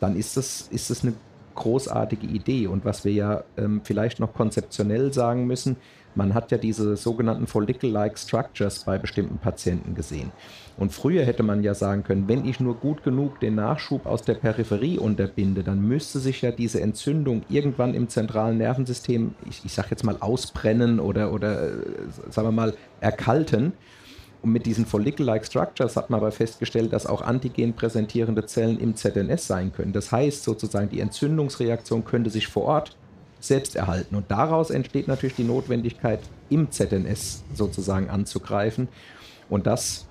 dann 0.00 0.16
ist 0.16 0.36
das, 0.36 0.68
ist 0.70 0.90
das 0.90 1.02
eine 1.02 1.14
großartige 1.54 2.26
Idee. 2.26 2.66
Und 2.66 2.84
was 2.84 3.04
wir 3.04 3.12
ja 3.12 3.44
ähm, 3.56 3.82
vielleicht 3.84 4.18
noch 4.18 4.32
konzeptionell 4.32 5.12
sagen 5.12 5.46
müssen, 5.46 5.76
man 6.14 6.34
hat 6.34 6.50
ja 6.50 6.58
diese 6.58 6.96
sogenannten 6.96 7.46
Follicle-like 7.46 8.18
Structures 8.18 8.84
bei 8.84 8.98
bestimmten 8.98 9.38
Patienten 9.38 9.94
gesehen. 9.94 10.32
Und 10.76 10.92
früher 10.92 11.24
hätte 11.24 11.42
man 11.42 11.62
ja 11.62 11.74
sagen 11.74 12.02
können, 12.02 12.28
wenn 12.28 12.44
ich 12.44 12.58
nur 12.58 12.74
gut 12.74 13.04
genug 13.04 13.38
den 13.40 13.54
Nachschub 13.54 14.06
aus 14.06 14.22
der 14.22 14.34
Peripherie 14.34 14.98
unterbinde, 14.98 15.62
dann 15.62 15.80
müsste 15.80 16.18
sich 16.18 16.42
ja 16.42 16.50
diese 16.50 16.80
Entzündung 16.80 17.42
irgendwann 17.48 17.94
im 17.94 18.08
zentralen 18.08 18.58
Nervensystem, 18.58 19.34
ich, 19.48 19.64
ich 19.64 19.72
sage 19.72 19.88
jetzt 19.90 20.04
mal, 20.04 20.16
ausbrennen 20.18 20.98
oder, 20.98 21.32
oder 21.32 21.68
äh, 21.68 21.72
sagen 22.30 22.48
wir 22.48 22.52
mal, 22.52 22.74
erkalten. 23.00 23.72
Und 24.42 24.52
mit 24.52 24.66
diesen 24.66 24.84
Follicle-like 24.84 25.46
Structures 25.46 25.96
hat 25.96 26.10
man 26.10 26.20
aber 26.20 26.32
festgestellt, 26.32 26.92
dass 26.92 27.06
auch 27.06 27.22
antigen 27.22 27.72
präsentierende 27.72 28.44
Zellen 28.44 28.78
im 28.78 28.94
ZNS 28.94 29.46
sein 29.46 29.72
können. 29.72 29.92
Das 29.92 30.12
heißt 30.12 30.42
sozusagen, 30.44 30.90
die 30.90 31.00
Entzündungsreaktion 31.00 32.04
könnte 32.04 32.28
sich 32.28 32.48
vor 32.48 32.64
Ort 32.64 32.96
selbst 33.46 33.76
erhalten. 33.76 34.14
Und 34.14 34.30
daraus 34.30 34.70
entsteht 34.70 35.08
natürlich 35.08 35.36
die 35.36 35.44
Notwendigkeit, 35.44 36.20
im 36.50 36.70
ZNS 36.70 37.44
sozusagen 37.54 38.10
anzugreifen. 38.10 38.88
Und 39.48 39.66
das 39.66 40.06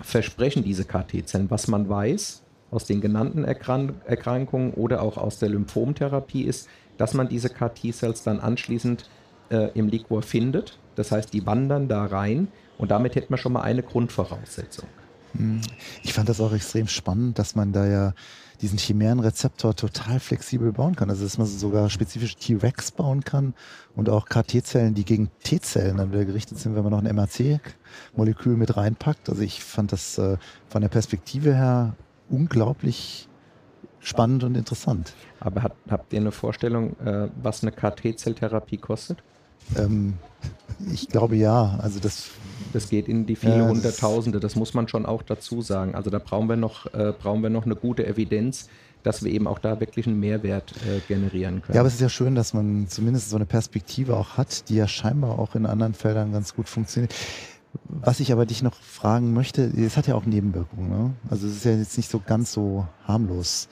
versprechen 0.00 0.64
diese 0.64 0.84
KT-Zellen. 0.84 1.50
Was 1.50 1.68
man 1.68 1.88
weiß 1.88 2.42
aus 2.70 2.84
den 2.84 3.00
genannten 3.00 3.44
Erkrank 3.44 3.94
Erkrankungen 4.06 4.72
oder 4.74 5.02
auch 5.02 5.16
aus 5.16 5.38
der 5.38 5.48
Lymphomtherapie 5.48 6.42
ist, 6.42 6.68
dass 6.98 7.14
man 7.14 7.28
diese 7.28 7.48
KT-Cells 7.48 8.22
dann 8.22 8.40
anschließend 8.40 9.08
äh, 9.50 9.70
im 9.74 9.88
Liquor 9.88 10.22
findet. 10.22 10.78
Das 10.94 11.12
heißt, 11.12 11.32
die 11.32 11.46
wandern 11.46 11.88
da 11.88 12.04
rein 12.04 12.48
und 12.78 12.90
damit 12.90 13.14
hätten 13.14 13.32
wir 13.32 13.38
schon 13.38 13.52
mal 13.52 13.62
eine 13.62 13.82
Grundvoraussetzung. 13.82 14.88
Hm. 15.36 15.60
Ich 16.02 16.12
fand 16.12 16.28
das 16.28 16.40
auch 16.40 16.52
extrem 16.52 16.88
spannend, 16.88 17.38
dass 17.38 17.54
man 17.54 17.72
da 17.72 17.86
ja 17.86 18.14
diesen 18.62 18.78
Chimärenrezeptor 18.78 19.74
total 19.74 20.20
flexibel 20.20 20.72
bauen 20.72 20.96
kann. 20.96 21.10
Also 21.10 21.24
dass 21.24 21.38
man 21.38 21.46
sogar 21.46 21.88
spezifische 21.90 22.36
T-Rex 22.36 22.92
bauen 22.92 23.24
kann 23.24 23.54
und 23.96 24.08
auch 24.08 24.26
KT-Zellen, 24.26 24.94
die 24.94 25.04
gegen 25.04 25.30
T-Zellen 25.42 25.96
dann 25.96 26.12
wieder 26.12 26.24
gerichtet 26.24 26.58
sind, 26.58 26.74
wenn 26.74 26.82
man 26.82 26.92
noch 26.92 27.02
ein 27.02 27.14
MAC-Molekül 27.14 28.56
mit 28.56 28.76
reinpackt. 28.76 29.28
Also 29.28 29.42
ich 29.42 29.64
fand 29.64 29.92
das 29.92 30.18
äh, 30.18 30.36
von 30.68 30.82
der 30.82 30.88
Perspektive 30.88 31.54
her 31.54 31.94
unglaublich 32.28 33.28
spannend 34.00 34.44
und 34.44 34.56
interessant. 34.56 35.14
Aber 35.40 35.62
hat, 35.62 35.72
habt 35.88 36.12
ihr 36.12 36.20
eine 36.20 36.32
Vorstellung, 36.32 36.98
äh, 37.00 37.28
was 37.42 37.62
eine 37.62 37.72
KT-Zelltherapie 37.72 38.78
kostet? 38.78 39.22
Ähm, 39.76 40.14
ich 40.92 41.08
glaube 41.08 41.36
ja. 41.36 41.78
Also 41.80 42.00
das, 42.00 42.30
das 42.72 42.88
geht 42.88 43.08
in 43.08 43.26
die 43.26 43.36
viele 43.36 43.58
ja, 43.58 43.68
Hunderttausende. 43.68 44.40
Das 44.40 44.56
muss 44.56 44.74
man 44.74 44.88
schon 44.88 45.06
auch 45.06 45.22
dazu 45.22 45.62
sagen. 45.62 45.94
Also 45.94 46.10
da 46.10 46.18
brauchen 46.18 46.48
wir 46.48 46.56
noch, 46.56 46.86
äh, 46.94 47.12
brauchen 47.18 47.42
wir 47.42 47.50
noch 47.50 47.64
eine 47.64 47.76
gute 47.76 48.06
Evidenz, 48.06 48.68
dass 49.02 49.24
wir 49.24 49.32
eben 49.32 49.46
auch 49.46 49.58
da 49.58 49.80
wirklich 49.80 50.06
einen 50.06 50.20
Mehrwert 50.20 50.74
äh, 50.86 51.00
generieren 51.08 51.62
können. 51.62 51.74
Ja, 51.74 51.80
aber 51.80 51.88
es 51.88 51.94
ist 51.94 52.00
ja 52.00 52.08
schön, 52.08 52.34
dass 52.34 52.52
man 52.54 52.86
zumindest 52.88 53.30
so 53.30 53.36
eine 53.36 53.46
Perspektive 53.46 54.16
auch 54.16 54.36
hat, 54.36 54.68
die 54.68 54.76
ja 54.76 54.86
scheinbar 54.86 55.38
auch 55.38 55.54
in 55.54 55.66
anderen 55.66 55.94
Feldern 55.94 56.32
ganz 56.32 56.54
gut 56.54 56.68
funktioniert. 56.68 57.14
Was 57.84 58.20
ich 58.20 58.32
aber 58.32 58.46
dich 58.46 58.62
noch 58.62 58.74
fragen 58.74 59.32
möchte, 59.32 59.62
es 59.62 59.96
hat 59.96 60.06
ja 60.06 60.16
auch 60.16 60.26
Nebenwirkungen. 60.26 60.88
Ne? 60.88 61.14
Also 61.30 61.46
es 61.46 61.56
ist 61.56 61.64
ja 61.64 61.72
jetzt 61.72 61.96
nicht 61.96 62.10
so 62.10 62.20
ganz 62.24 62.52
so 62.52 62.86
harmlos. 63.06 63.68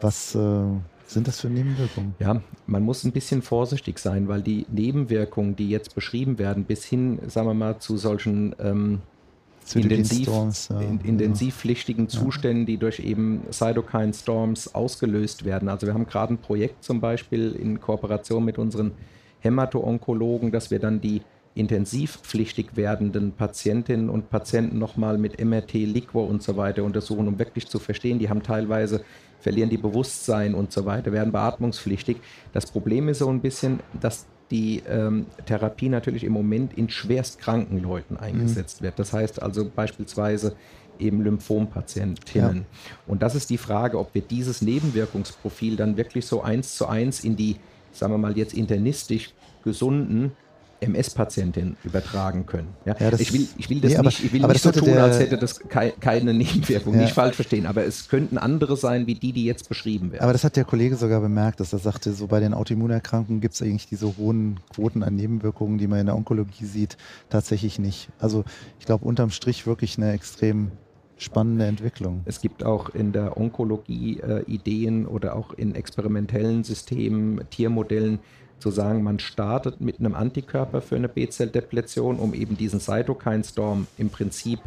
Was, 0.00 0.34
äh, 0.34 0.64
sind 1.12 1.28
das 1.28 1.40
für 1.40 1.48
Nebenwirkungen? 1.48 2.14
Ja, 2.18 2.40
man 2.66 2.82
muss 2.82 3.04
ein 3.04 3.12
bisschen 3.12 3.42
vorsichtig 3.42 3.98
sein, 3.98 4.28
weil 4.28 4.42
die 4.42 4.66
Nebenwirkungen, 4.70 5.56
die 5.56 5.68
jetzt 5.68 5.94
beschrieben 5.94 6.38
werden, 6.38 6.64
bis 6.64 6.84
hin, 6.84 7.18
sagen 7.26 7.48
wir 7.48 7.54
mal, 7.54 7.78
zu 7.78 7.96
solchen 7.96 8.54
ähm, 8.60 9.00
intensiv, 9.74 10.28
ja. 10.28 10.80
in, 10.80 11.00
intensivpflichtigen 11.00 12.08
Zuständen, 12.08 12.66
die 12.66 12.76
durch 12.76 13.00
eben 13.00 13.42
Cytokine 13.50 14.12
Storms 14.12 14.74
ausgelöst 14.74 15.44
werden. 15.44 15.68
Also 15.68 15.86
wir 15.86 15.94
haben 15.94 16.06
gerade 16.06 16.34
ein 16.34 16.38
Projekt 16.38 16.82
zum 16.84 17.00
Beispiel 17.00 17.52
in 17.52 17.80
Kooperation 17.80 18.44
mit 18.44 18.58
unseren 18.58 18.92
Hämato-Onkologen, 19.40 20.52
dass 20.52 20.70
wir 20.70 20.78
dann 20.78 21.00
die 21.00 21.22
intensivpflichtig 21.54 22.76
werdenden 22.76 23.32
Patientinnen 23.32 24.08
und 24.08 24.30
Patienten 24.30 24.78
nochmal 24.78 25.18
mit 25.18 25.42
MRT, 25.42 25.74
Liquor 25.74 26.26
und 26.26 26.42
so 26.42 26.56
weiter 26.56 26.82
untersuchen, 26.82 27.28
um 27.28 27.38
wirklich 27.38 27.66
zu 27.68 27.78
verstehen, 27.78 28.18
die 28.18 28.30
haben 28.30 28.42
teilweise 28.42 29.04
verlieren 29.42 29.70
die 29.70 29.76
Bewusstsein 29.76 30.54
und 30.54 30.72
so 30.72 30.86
weiter, 30.86 31.12
werden 31.12 31.32
beatmungspflichtig. 31.32 32.18
Das 32.52 32.66
Problem 32.66 33.08
ist 33.08 33.18
so 33.18 33.28
ein 33.28 33.40
bisschen, 33.40 33.80
dass 34.00 34.26
die 34.52 34.82
ähm, 34.88 35.26
Therapie 35.46 35.88
natürlich 35.88 36.22
im 36.22 36.32
Moment 36.32 36.74
in 36.78 36.88
schwerst 36.88 37.40
kranken 37.40 37.80
Leuten 37.80 38.16
eingesetzt 38.16 38.80
mhm. 38.80 38.84
wird. 38.84 38.98
Das 38.98 39.12
heißt 39.12 39.42
also 39.42 39.68
beispielsweise 39.68 40.54
eben 40.98 41.22
Lymphompatientinnen. 41.22 42.56
Ja. 42.58 42.64
Und 43.06 43.22
das 43.22 43.34
ist 43.34 43.50
die 43.50 43.58
Frage, 43.58 43.98
ob 43.98 44.14
wir 44.14 44.22
dieses 44.22 44.62
Nebenwirkungsprofil 44.62 45.74
dann 45.74 45.96
wirklich 45.96 46.26
so 46.26 46.42
eins 46.42 46.76
zu 46.76 46.86
eins 46.86 47.24
in 47.24 47.34
die, 47.34 47.56
sagen 47.92 48.12
wir 48.12 48.18
mal 48.18 48.36
jetzt 48.36 48.54
internistisch 48.54 49.32
gesunden 49.64 50.32
MS-Patientin 50.82 51.76
übertragen 51.84 52.46
können. 52.46 52.68
Ja? 52.84 52.96
ja 52.98 53.12
ich, 53.18 53.32
will, 53.32 53.48
ich 53.56 53.70
will 53.70 53.80
das 53.80 53.92
nee, 53.92 54.00
nicht, 54.00 54.24
ich 54.24 54.32
will 54.32 54.42
nicht 54.42 54.62
so 54.62 54.72
tun, 54.72 54.96
als 54.98 55.18
hätte 55.18 55.38
das 55.38 55.60
kei 55.60 55.92
keine 56.00 56.34
Nebenwirkung, 56.34 56.94
ja. 56.94 57.02
nicht 57.02 57.14
falsch 57.14 57.36
verstehen, 57.36 57.66
aber 57.66 57.84
es 57.84 58.08
könnten 58.08 58.38
andere 58.38 58.76
sein, 58.76 59.06
wie 59.06 59.14
die, 59.14 59.32
die 59.32 59.44
jetzt 59.44 59.68
beschrieben 59.68 60.12
werden. 60.12 60.22
Aber 60.22 60.32
das 60.32 60.44
hat 60.44 60.56
der 60.56 60.64
Kollege 60.64 60.96
sogar 60.96 61.20
bemerkt, 61.20 61.60
dass 61.60 61.72
er 61.72 61.78
sagte, 61.78 62.12
so 62.12 62.26
bei 62.26 62.40
den 62.40 62.54
Autoimmunerkrankungen 62.54 63.40
gibt 63.40 63.54
es 63.54 63.62
eigentlich 63.62 63.86
diese 63.86 64.16
hohen 64.16 64.60
Quoten 64.74 65.02
an 65.02 65.14
Nebenwirkungen, 65.14 65.78
die 65.78 65.86
man 65.86 66.00
in 66.00 66.06
der 66.06 66.16
Onkologie 66.16 66.64
sieht, 66.64 66.96
tatsächlich 67.30 67.78
nicht. 67.78 68.08
Also 68.18 68.44
ich 68.78 68.86
glaube 68.86 69.04
unterm 69.04 69.30
Strich 69.30 69.66
wirklich 69.66 69.96
eine 69.98 70.12
extrem 70.12 70.72
spannende 71.22 71.66
Entwicklung. 71.66 72.22
Es 72.24 72.40
gibt 72.40 72.64
auch 72.64 72.90
in 72.90 73.12
der 73.12 73.36
Onkologie 73.36 74.20
äh, 74.20 74.42
Ideen 74.46 75.06
oder 75.06 75.36
auch 75.36 75.52
in 75.52 75.74
experimentellen 75.74 76.64
Systemen, 76.64 77.40
Tiermodellen, 77.50 78.18
zu 78.62 78.70
sagen, 78.70 79.02
man 79.02 79.18
startet 79.18 79.80
mit 79.80 79.98
einem 79.98 80.14
Antikörper 80.14 80.80
für 80.80 80.96
eine 80.96 81.08
B-Zell-Depletion, 81.08 82.18
um 82.18 82.32
eben 82.32 82.56
diesen 82.56 82.80
Cytokine-Storm 82.80 83.88
im 83.98 84.08
Prinzip 84.08 84.60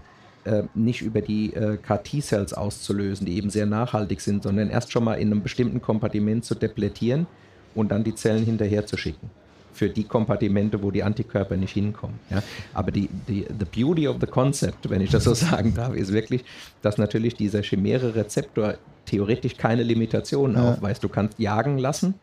äh, 0.44 0.64
nicht 0.76 1.02
über 1.02 1.22
die 1.22 1.54
äh, 1.54 1.78
CAR-T-Cells 1.78 2.54
auszulösen, 2.54 3.26
die 3.26 3.38
eben 3.38 3.50
sehr 3.50 3.66
nachhaltig 3.66 4.20
sind, 4.20 4.44
sondern 4.44 4.70
erst 4.70 4.92
schon 4.92 5.06
mal 5.06 5.16
in 5.16 5.32
einem 5.32 5.42
bestimmten 5.42 5.82
Kompartiment 5.82 6.44
zu 6.44 6.56
depletieren 6.56 7.26
und 7.74 7.92
dann 7.92 8.04
die 8.04 8.14
Zellen 8.14 8.46
hinterher 8.46 8.86
zu 8.86 8.98
schicken 8.98 9.32
für 9.74 9.90
die 9.90 10.04
Kompartimente, 10.04 10.82
wo 10.84 10.92
die 10.92 11.04
Antikörper 11.04 11.58
nicht 11.58 11.74
hinkommen. 11.74 12.20
Ja? 12.30 12.44
Aber 12.74 12.92
die, 12.92 13.10
die 13.28 13.46
the 13.48 13.66
beauty 13.66 14.08
of 14.08 14.18
the 14.22 14.28
concept, 14.28 14.90
wenn 14.90 15.02
ich 15.02 15.10
das 15.10 15.24
so 15.24 15.34
sagen 15.34 15.74
darf, 15.74 15.94
ist 15.96 16.12
wirklich, 16.14 16.44
dass 16.82 16.98
natürlich 16.98 17.36
dieser 17.36 17.62
chimäre 17.62 18.16
Rezeptor 18.16 18.76
theoretisch 19.06 19.58
keine 19.58 19.84
Limitationen 19.84 20.58
ja. 20.58 20.72
aufweist. 20.74 21.04
Du 21.04 21.10
kannst 21.10 21.40
jagen 21.40 21.78
lassen 21.78 22.16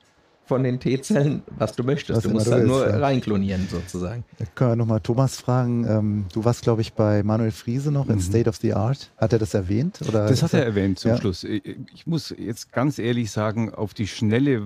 von 0.44 0.64
den 0.64 0.80
T-Zellen, 0.80 1.42
was 1.58 1.72
du 1.72 1.84
möchtest. 1.84 2.16
Was 2.16 2.24
du 2.24 2.30
musst 2.30 2.50
halt 2.50 2.66
nur 2.66 2.88
ja. 2.88 2.98
reinklonieren 2.98 3.68
sozusagen. 3.70 4.24
Da 4.38 4.44
können 4.54 4.72
wir 4.72 4.76
nochmal 4.76 5.00
Thomas 5.00 5.36
fragen. 5.36 5.86
Ähm, 5.88 6.24
du 6.32 6.44
warst, 6.44 6.62
glaube 6.62 6.82
ich, 6.82 6.92
bei 6.94 7.22
Manuel 7.22 7.52
Friese 7.52 7.92
noch 7.92 8.08
in 8.08 8.16
mhm. 8.16 8.20
State 8.20 8.48
of 8.48 8.56
the 8.56 8.74
Art. 8.74 9.10
Hat 9.16 9.32
er 9.32 9.38
das 9.38 9.54
erwähnt? 9.54 10.00
Oder 10.08 10.26
das 10.26 10.42
hat 10.42 10.54
er 10.54 10.64
erwähnt 10.64 10.98
zum 10.98 11.12
ja. 11.12 11.16
Schluss. 11.18 11.44
Ich 11.44 12.06
muss 12.06 12.34
jetzt 12.36 12.72
ganz 12.72 12.98
ehrlich 12.98 13.30
sagen, 13.30 13.72
auf 13.72 13.94
die 13.94 14.06
Schnelle 14.06 14.52
äh, 14.52 14.62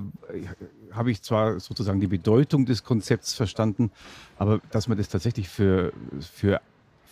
habe 0.92 1.10
ich 1.10 1.22
zwar 1.22 1.60
sozusagen 1.60 2.00
die 2.00 2.06
Bedeutung 2.06 2.64
des 2.64 2.82
Konzepts 2.82 3.34
verstanden, 3.34 3.90
aber 4.38 4.60
dass 4.70 4.88
man 4.88 4.96
das 4.96 5.08
tatsächlich 5.08 5.48
für, 5.48 5.92
für 6.20 6.60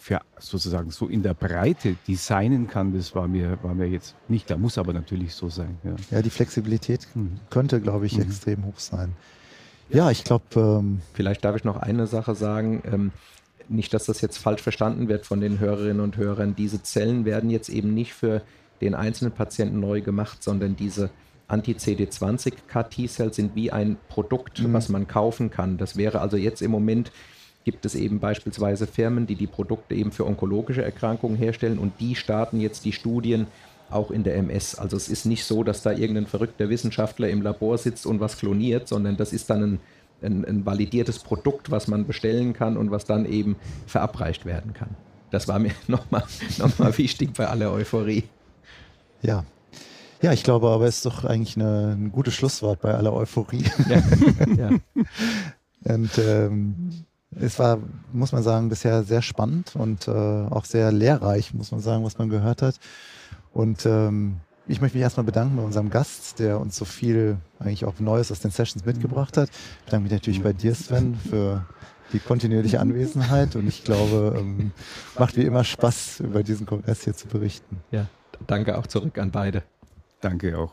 für 0.04 0.20
sozusagen 0.38 0.90
so 0.90 1.08
in 1.08 1.22
der 1.22 1.32
Breite 1.32 1.96
designen 2.06 2.68
kann, 2.68 2.94
das 2.94 3.14
war 3.14 3.26
mir, 3.26 3.58
war 3.62 3.74
mir 3.74 3.86
jetzt 3.86 4.14
nicht. 4.28 4.50
Da 4.50 4.58
muss 4.58 4.76
aber 4.76 4.92
natürlich 4.92 5.34
so 5.34 5.48
sein. 5.48 5.78
Ja, 5.82 5.94
ja 6.10 6.20
die 6.20 6.28
Flexibilität 6.28 7.08
mhm. 7.14 7.40
könnte, 7.48 7.80
glaube 7.80 8.04
ich, 8.04 8.18
mhm. 8.18 8.24
extrem 8.24 8.66
hoch 8.66 8.78
sein. 8.78 9.16
Ja, 9.88 10.10
ich 10.10 10.22
glaube. 10.22 10.44
Ähm 10.56 11.00
Vielleicht 11.14 11.42
darf 11.42 11.56
ich 11.56 11.64
noch 11.64 11.78
eine 11.78 12.06
Sache 12.06 12.34
sagen. 12.34 12.82
Ähm, 12.84 13.12
nicht, 13.70 13.94
dass 13.94 14.04
das 14.04 14.20
jetzt 14.20 14.36
falsch 14.36 14.60
verstanden 14.60 15.08
wird 15.08 15.24
von 15.24 15.40
den 15.40 15.58
Hörerinnen 15.58 16.00
und 16.00 16.18
Hörern. 16.18 16.54
Diese 16.54 16.82
Zellen 16.82 17.24
werden 17.24 17.48
jetzt 17.48 17.70
eben 17.70 17.94
nicht 17.94 18.12
für 18.12 18.42
den 18.82 18.94
einzelnen 18.94 19.32
Patienten 19.32 19.80
neu 19.80 20.02
gemacht, 20.02 20.42
sondern 20.42 20.76
diese 20.76 21.08
Anti-CD20 21.48 22.52
CAR-T-Cells 22.68 23.36
sind 23.36 23.54
wie 23.54 23.72
ein 23.72 23.96
Produkt, 24.10 24.60
mhm. 24.60 24.74
was 24.74 24.90
man 24.90 25.08
kaufen 25.08 25.48
kann. 25.48 25.78
Das 25.78 25.96
wäre 25.96 26.20
also 26.20 26.36
jetzt 26.36 26.60
im 26.60 26.70
Moment 26.70 27.10
gibt 27.64 27.85
es 27.87 27.94
eben 27.94 28.20
beispielsweise 28.20 28.87
Firmen, 28.87 29.27
die 29.27 29.35
die 29.35 29.46
Produkte 29.46 29.94
eben 29.94 30.12
für 30.12 30.27
onkologische 30.27 30.85
Erkrankungen 30.85 31.37
herstellen 31.37 31.79
und 31.79 32.00
die 32.00 32.14
starten 32.14 32.61
jetzt 32.61 32.85
die 32.85 32.92
Studien 32.92 33.46
auch 33.90 34.11
in 34.11 34.24
der 34.24 34.37
MS. 34.37 34.77
Also 34.77 34.96
es 34.96 35.09
ist 35.09 35.24
nicht 35.27 35.44
so, 35.44 35.62
dass 35.62 35.83
da 35.83 35.92
irgendein 35.92 36.27
verrückter 36.27 36.68
Wissenschaftler 36.68 37.29
im 37.29 37.42
Labor 37.42 37.79
sitzt 37.79 38.07
und 38.07 38.20
was 38.20 38.38
kloniert, 38.38 38.88
sondern 38.88 39.16
das 39.16 39.33
ist 39.33 39.50
dann 39.50 39.62
ein, 39.62 39.81
ein, 40.22 40.44
ein 40.44 40.66
validiertes 40.66 41.18
Produkt, 41.18 41.70
was 41.70 41.88
man 41.88 42.07
bestellen 42.07 42.53
kann 42.53 42.77
und 42.77 42.90
was 42.90 43.05
dann 43.05 43.27
eben 43.27 43.57
verabreicht 43.87 44.46
werden 44.46 44.74
kann. 44.74 44.90
Das 45.31 45.48
war 45.48 45.59
mir 45.59 45.72
nochmal 45.88 46.24
noch 46.59 46.79
mal 46.79 46.96
wichtig 46.98 47.33
bei 47.35 47.46
aller 47.46 47.72
Euphorie. 47.72 48.24
Ja, 49.22 49.44
ja, 50.24 50.33
ich 50.33 50.42
glaube 50.42 50.68
aber, 50.68 50.87
es 50.87 50.96
ist 50.96 51.07
doch 51.07 51.24
eigentlich 51.24 51.57
eine, 51.57 51.96
ein 51.98 52.11
gutes 52.11 52.33
Schlusswort 52.33 52.81
bei 52.81 52.94
aller 52.94 53.12
Euphorie. 53.12 53.64
Ja. 53.90 54.03
ja. 54.57 54.70
Und 55.94 56.18
ähm, 56.18 57.05
es 57.40 57.58
war, 57.58 57.78
muss 58.12 58.32
man 58.32 58.42
sagen, 58.42 58.68
bisher 58.68 59.02
sehr 59.02 59.22
spannend 59.22 59.74
und 59.76 60.08
äh, 60.08 60.10
auch 60.10 60.64
sehr 60.64 60.92
lehrreich, 60.92 61.54
muss 61.54 61.70
man 61.70 61.80
sagen, 61.80 62.04
was 62.04 62.18
man 62.18 62.28
gehört 62.28 62.62
hat. 62.62 62.76
Und 63.52 63.86
ähm, 63.86 64.36
ich 64.66 64.80
möchte 64.80 64.96
mich 64.96 65.02
erstmal 65.02 65.24
bedanken 65.24 65.56
bei 65.56 65.62
unserem 65.62 65.90
Gast, 65.90 66.38
der 66.38 66.60
uns 66.60 66.76
so 66.76 66.84
viel 66.84 67.36
eigentlich 67.58 67.84
auch 67.84 67.98
Neues 68.00 68.32
aus 68.32 68.40
den 68.40 68.50
Sessions 68.50 68.84
mitgebracht 68.84 69.36
hat. 69.36 69.50
Ich 69.50 69.84
bedanke 69.86 70.04
mich 70.04 70.12
natürlich 70.12 70.42
bei 70.42 70.52
dir, 70.52 70.74
Sven, 70.74 71.16
für 71.16 71.64
die 72.12 72.18
kontinuierliche 72.18 72.80
Anwesenheit 72.80 73.56
und 73.56 73.66
ich 73.66 73.84
glaube, 73.84 74.36
ähm, 74.38 74.72
macht 75.18 75.36
wie 75.36 75.42
immer 75.42 75.64
Spaß, 75.64 76.20
über 76.20 76.42
diesen 76.42 76.66
Kongress 76.66 77.04
hier 77.04 77.14
zu 77.14 77.26
berichten. 77.28 77.80
Ja, 77.90 78.06
danke 78.46 78.78
auch 78.78 78.86
zurück 78.86 79.18
an 79.18 79.30
beide. 79.30 79.62
Danke 80.20 80.56
auch. 80.58 80.72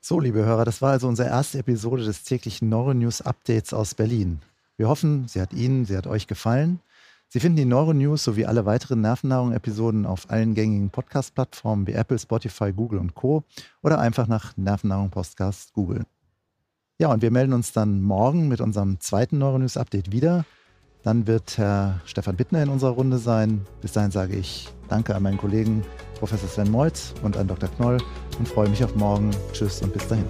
So, 0.00 0.18
liebe 0.18 0.44
Hörer, 0.44 0.64
das 0.64 0.82
war 0.82 0.90
also 0.90 1.06
unsere 1.06 1.28
erste 1.28 1.58
Episode 1.58 2.04
des 2.04 2.24
täglichen 2.24 2.68
Neuronews 2.68 3.22
Updates 3.22 3.72
aus 3.72 3.94
Berlin. 3.94 4.40
Wir 4.76 4.88
hoffen, 4.88 5.28
sie 5.28 5.40
hat 5.40 5.52
Ihnen, 5.52 5.84
sie 5.84 5.96
hat 5.96 6.06
euch 6.06 6.26
gefallen. 6.26 6.80
Sie 7.28 7.40
finden 7.40 7.56
die 7.56 7.64
Neuronews 7.64 8.24
sowie 8.24 8.44
alle 8.44 8.66
weiteren 8.66 9.00
Nervennahrung-Episoden 9.00 10.04
auf 10.04 10.30
allen 10.30 10.54
gängigen 10.54 10.90
Podcast-Plattformen 10.90 11.86
wie 11.86 11.92
Apple, 11.92 12.18
Spotify, 12.18 12.72
Google 12.72 12.98
und 12.98 13.14
Co. 13.14 13.44
oder 13.82 13.98
einfach 13.98 14.26
nach 14.26 14.56
Nervennahrung-Podcast 14.56 15.72
googeln. 15.72 16.04
Ja, 16.98 17.08
und 17.08 17.22
wir 17.22 17.30
melden 17.30 17.54
uns 17.54 17.72
dann 17.72 18.02
morgen 18.02 18.48
mit 18.48 18.60
unserem 18.60 19.00
zweiten 19.00 19.38
Neuronews-Update 19.38 20.12
wieder. 20.12 20.44
Dann 21.02 21.26
wird 21.26 21.58
Herr 21.58 22.00
Stefan 22.04 22.36
Bittner 22.36 22.62
in 22.62 22.68
unserer 22.68 22.90
Runde 22.90 23.18
sein. 23.18 23.66
Bis 23.80 23.92
dahin 23.92 24.10
sage 24.10 24.36
ich 24.36 24.68
Danke 24.88 25.14
an 25.14 25.22
meinen 25.22 25.38
Kollegen 25.38 25.82
Professor 26.18 26.48
Sven 26.48 26.70
Meutz 26.70 27.14
und 27.22 27.36
an 27.36 27.48
Dr. 27.48 27.68
Knoll 27.70 27.98
und 28.38 28.46
freue 28.46 28.68
mich 28.68 28.84
auf 28.84 28.94
morgen. 28.94 29.30
Tschüss 29.52 29.80
und 29.82 29.92
bis 29.92 30.06
dahin. 30.06 30.26